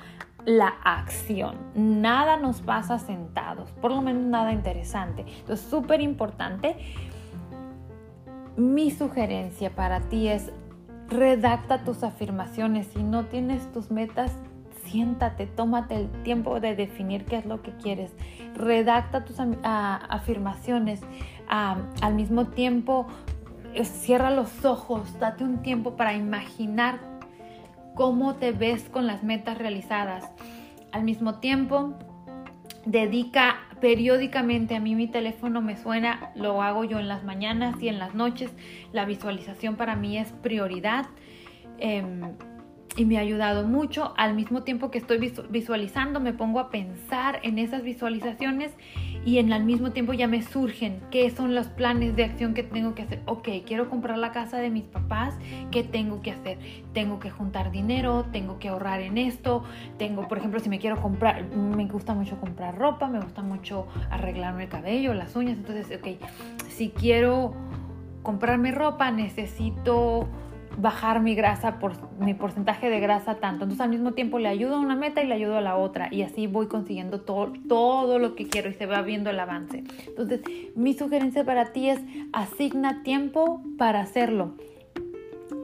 La 0.47 0.69
acción. 0.85 1.57
Nada 1.75 2.39
nos 2.39 2.63
pasa 2.63 2.99
sentados, 2.99 3.71
por 3.73 3.91
lo 3.91 4.01
menos 4.01 4.23
nada 4.23 4.53
interesante. 4.53 5.27
Entonces, 5.41 5.69
súper 5.69 6.01
importante 6.01 6.77
mi 8.61 8.91
sugerencia 8.91 9.71
para 9.71 10.01
ti 10.01 10.29
es 10.29 10.53
redacta 11.09 11.83
tus 11.85 12.03
afirmaciones. 12.03 12.87
Si 12.89 13.03
no 13.03 13.25
tienes 13.25 13.71
tus 13.73 13.91
metas, 13.91 14.33
siéntate, 14.85 15.47
tómate 15.47 15.97
el 15.97 16.09
tiempo 16.23 16.61
de 16.61 16.77
definir 16.77 17.25
qué 17.25 17.39
es 17.39 17.47
lo 17.47 17.63
que 17.63 17.73
quieres. 17.73 18.13
Redacta 18.55 19.25
tus 19.25 19.37
afirmaciones. 19.41 21.01
al 21.49 22.15
mismo 22.15 22.47
tiempo, 22.47 23.07
eh, 23.75 23.85
cierra 23.85 24.31
los 24.31 24.65
ojos, 24.65 25.19
date 25.19 25.43
un 25.43 25.63
tiempo 25.63 25.97
para 25.97 26.15
imaginar 26.15 27.01
cómo 27.95 28.37
te 28.37 28.53
ves 28.53 28.89
con 28.89 29.07
las 29.07 29.25
metas 29.25 29.59
realizadas. 29.59 30.31
Al 30.93 31.03
mismo 31.03 31.41
tiempo, 31.41 31.95
dedica 32.85 33.57
periódicamente, 33.81 34.75
a 34.77 34.81
mí 34.81 34.95
mi 34.95 35.07
teléfono 35.07 35.61
me 35.61 35.77
suena, 35.77 36.33
lo 36.35 36.63
hago 36.63 36.85
yo 36.85 36.99
en 36.99 37.09
las 37.09 37.25
mañanas 37.25 37.83
y 37.83 37.89
en 37.89 37.99
las 37.99 38.15
noches. 38.15 38.51
La 38.93 39.05
visualización 39.05 39.77
para 39.77 39.97
mí 39.97 40.19
es 40.19 40.33
prioridad. 40.43 41.07
Em, 41.79 42.37
y 42.97 43.05
me 43.05 43.19
ha 43.19 43.21
ayudado 43.21 43.67
mucho. 43.67 44.15
Al 44.17 44.35
mismo 44.35 44.63
tiempo 44.63 44.91
que 44.91 44.99
estoy 44.99 45.33
visualizando, 45.49 46.21
me 46.21 46.33
pongo 46.33 46.61
a 46.61 46.71
pensar 46.71 47.41
en 47.43 47.59
esas 47.59 47.83
visualizaciones 47.83 48.73
y 49.25 49.39
en 49.39 49.53
al 49.53 49.65
mismo 49.65 49.93
tiempo 49.93 50.13
ya 50.13 50.27
me 50.27 50.43
surgen 50.43 51.01
qué 51.11 51.29
son 51.31 51.55
los 51.55 51.67
planes 51.69 52.17
de 52.17 52.25
acción 52.25 52.55
que 52.55 52.63
tengo 52.63 52.95
que 52.95 53.03
hacer. 53.03 53.21
Ok, 53.27 53.49
quiero 53.67 53.91
comprar 53.91 54.19
la 54.19 54.33
casa 54.33 54.59
de 54.59 54.71
mis 54.71 54.85
papás, 54.85 55.35
¿qué 55.71 55.83
tengo 55.83 56.23
que 56.23 56.31
hacer? 56.31 56.59
Tengo 56.93 57.21
que 57.21 57.31
juntar 57.31 57.71
dinero, 57.71 58.27
tengo 58.33 58.59
que 58.59 58.69
ahorrar 58.69 59.01
en 59.01 59.19
esto, 59.19 59.65
tengo, 59.99 60.29
por 60.29 60.39
ejemplo, 60.39 60.61
si 60.61 60.69
me 60.69 60.79
quiero 60.79 61.01
comprar, 61.01 61.45
me 61.55 61.87
gusta 61.87 62.15
mucho 62.15 62.39
comprar 62.41 62.79
ropa, 62.79 63.09
me 63.09 63.21
gusta 63.21 63.43
mucho 63.43 63.87
arreglarme 64.11 64.65
el 64.65 64.69
cabello, 64.69 65.15
las 65.15 65.37
uñas, 65.37 65.59
entonces, 65.59 65.99
ok, 65.99 66.09
si 66.69 66.91
quiero 66.91 67.53
comprarme 68.23 68.71
ropa, 68.71 69.11
necesito 69.11 70.29
bajar 70.81 71.21
mi 71.21 71.35
grasa, 71.35 71.79
por, 71.79 71.93
mi 72.19 72.35
porcentaje 72.35 72.91
de 72.91 73.01
grasa 73.01 73.37
tanto. 73.37 73.65
Entonces 73.65 73.81
al 73.81 73.91
mismo 73.91 74.13
tiempo 74.13 74.39
le 74.39 74.49
ayudo 74.49 74.77
a 74.77 74.81
una 74.81 74.97
meta 74.97 75.23
y 75.23 75.27
le 75.27 75.35
ayudo 75.35 75.57
a 75.57 75.61
la 75.61 75.77
otra 75.77 76.09
y 76.11 76.23
así 76.23 76.47
voy 76.47 76.67
consiguiendo 76.67 77.21
todo, 77.21 77.53
todo 77.69 78.19
lo 78.19 78.35
que 78.35 78.47
quiero 78.47 78.71
y 78.71 78.75
se 78.75 78.87
va 78.87 79.03
viendo 79.03 79.31
el 79.31 79.41
avance. 79.41 79.85
Entonces 80.07 80.41
mi 80.75 80.95
sugerencia 80.95 81.45
para 81.45 81.73
ti 81.73 81.91
es 81.91 82.01
asigna 82.33 83.03
tiempo 83.03 83.63
para 83.79 84.01
hacerlo. 84.01 84.55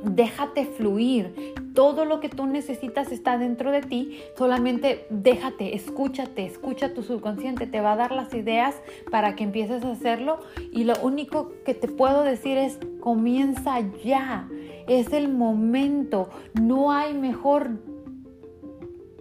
Déjate 0.05 0.67
fluir. 0.67 1.55
Todo 1.75 2.05
lo 2.05 2.21
que 2.21 2.29
tú 2.29 2.47
necesitas 2.47 3.13
está 3.13 3.39
dentro 3.39 3.71
de 3.71 3.83
ti. 3.83 4.21
Solamente 4.37 5.07
déjate, 5.11 5.75
escúchate, 5.75 6.47
escucha 6.47 6.95
tu 6.95 7.03
subconsciente. 7.03 7.67
Te 7.67 7.81
va 7.81 7.93
a 7.93 7.97
dar 7.97 8.13
las 8.13 8.33
ideas 8.33 8.81
para 9.11 9.35
que 9.35 9.45
empieces 9.45 9.85
a 9.85 9.91
hacerlo. 9.91 10.39
Y 10.73 10.85
lo 10.85 10.95
único 11.03 11.53
que 11.65 11.75
te 11.75 11.89
puedo 11.89 12.23
decir 12.23 12.57
es 12.57 12.79
comienza 13.01 13.81
ya 14.05 14.49
es 14.89 15.13
el 15.13 15.29
momento. 15.29 16.31
No 16.55 16.93
hay 16.93 17.15
mejor 17.15 17.71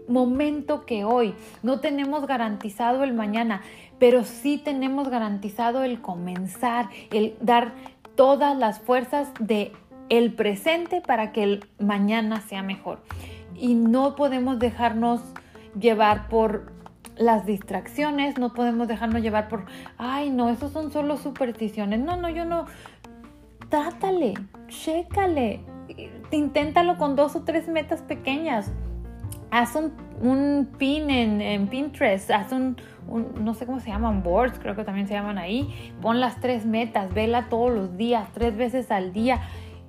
momento 0.08 0.86
que 0.86 1.04
hoy. 1.04 1.34
No 1.64 1.80
tenemos 1.80 2.28
garantizado 2.28 3.04
el 3.04 3.14
mañana, 3.14 3.62
pero 4.00 4.24
sí 4.24 4.58
tenemos 4.58 5.10
garantizado 5.10 5.84
el 5.84 6.02
comenzar, 6.02 6.90
el 7.12 7.36
dar 7.42 7.74
todas 8.16 8.58
las 8.58 8.80
fuerzas 8.80 9.32
de 9.40 9.74
el 10.10 10.34
presente 10.34 11.02
para 11.02 11.32
que 11.32 11.44
el 11.44 11.66
mañana 11.80 12.42
sea 12.42 12.62
mejor. 12.62 13.00
Y 13.56 13.74
no 13.74 14.16
podemos 14.16 14.60
dejarnos 14.60 15.22
llevar 15.80 16.28
por 16.28 16.74
las 17.18 17.46
distracciones, 17.46 18.38
no 18.38 18.54
podemos 18.54 18.88
dejarnos 18.88 19.22
llevar 19.22 19.48
por, 19.48 19.66
ay, 19.98 20.30
no, 20.30 20.50
esos 20.50 20.72
son 20.72 20.92
solo 20.92 21.18
supersticiones. 21.18 22.00
No, 22.00 22.18
no, 22.18 22.30
yo 22.30 22.46
no, 22.46 22.66
trátale, 23.70 24.34
chécale, 24.68 25.62
inténtalo 26.32 26.98
con 26.98 27.16
dos 27.16 27.36
o 27.36 27.44
tres 27.44 27.68
metas 27.68 28.02
pequeñas. 28.02 28.72
Haz 29.52 29.76
un, 29.76 30.70
pin 30.78 31.10
en, 31.10 31.68
Pinterest, 31.68 32.30
haz 32.32 32.52
un, 32.52 32.76
no 33.40 33.54
sé 33.54 33.66
cómo 33.66 33.80
se 33.80 33.90
llaman, 33.90 34.22
boards, 34.24 34.60
creo 34.60 34.76
que 34.76 34.84
también 34.84 35.08
se 35.08 35.14
llaman 35.14 35.38
ahí. 35.38 35.94
Pon 36.02 36.20
las 36.20 36.42
tres 36.42 36.66
metas, 36.66 37.14
vela 37.14 37.48
todos 37.50 37.72
los 37.72 37.96
días, 37.96 38.28
tres 38.34 38.58
veces 38.58 38.92
al 38.92 39.14
día 39.14 39.42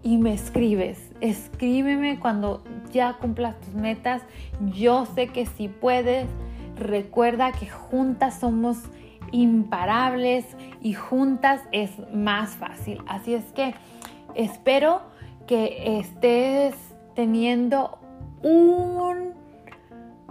y 0.02 0.18
me 0.18 0.34
escribes. 0.34 1.10
Escríbeme 1.20 2.20
cuando 2.20 2.62
ya 2.92 3.14
cumplas 3.14 3.58
tus 3.60 3.74
metas. 3.74 4.22
Yo 4.72 5.06
sé 5.06 5.28
que 5.28 5.46
si 5.46 5.68
puedes, 5.68 6.28
recuerda 6.78 7.50
que 7.50 7.66
juntas 7.66 8.38
somos 8.38 8.78
imparables 9.32 10.46
y 10.80 10.92
juntas 10.92 11.62
es 11.72 11.90
más 12.12 12.50
fácil. 12.50 13.02
Así 13.08 13.34
es 13.34 13.44
que 13.52 13.74
espero 14.36 15.02
que 15.46 15.98
estés 15.98 16.74
teniendo 17.14 17.98
un 18.42 19.34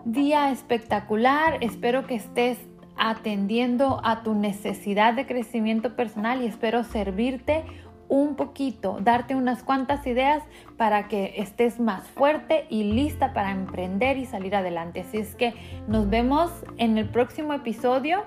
día 0.06 0.52
espectacular. 0.52 1.58
Espero 1.62 2.06
que 2.06 2.15
estés 2.15 2.58
atendiendo 2.98 4.00
a 4.04 4.24
tu 4.24 4.36
necesidad 4.36 5.13
de 5.13 5.26
crecimiento 5.26 5.96
personal 5.96 6.41
y 6.41 6.46
espero 6.46 6.84
servirte 6.84 7.65
un 8.08 8.36
poquito, 8.36 9.00
darte 9.02 9.36
unas 9.36 9.63
cuantas 9.63 10.06
ideas 10.06 10.44
para 10.78 11.08
que 11.08 11.34
estés 11.38 11.80
más 11.80 12.04
fuerte 12.10 12.68
y 12.70 12.84
lista 12.84 13.34
para 13.34 13.52
emprender 13.52 14.18
y 14.18 14.26
salir 14.26 14.56
adelante. 14.56 15.02
Así 15.02 15.18
es 15.18 15.36
que 15.36 15.54
nos 15.88 16.10
vemos 16.10 16.52
en 16.78 16.98
el 16.98 17.10
próximo 17.10 17.54
episodio. 17.54 18.24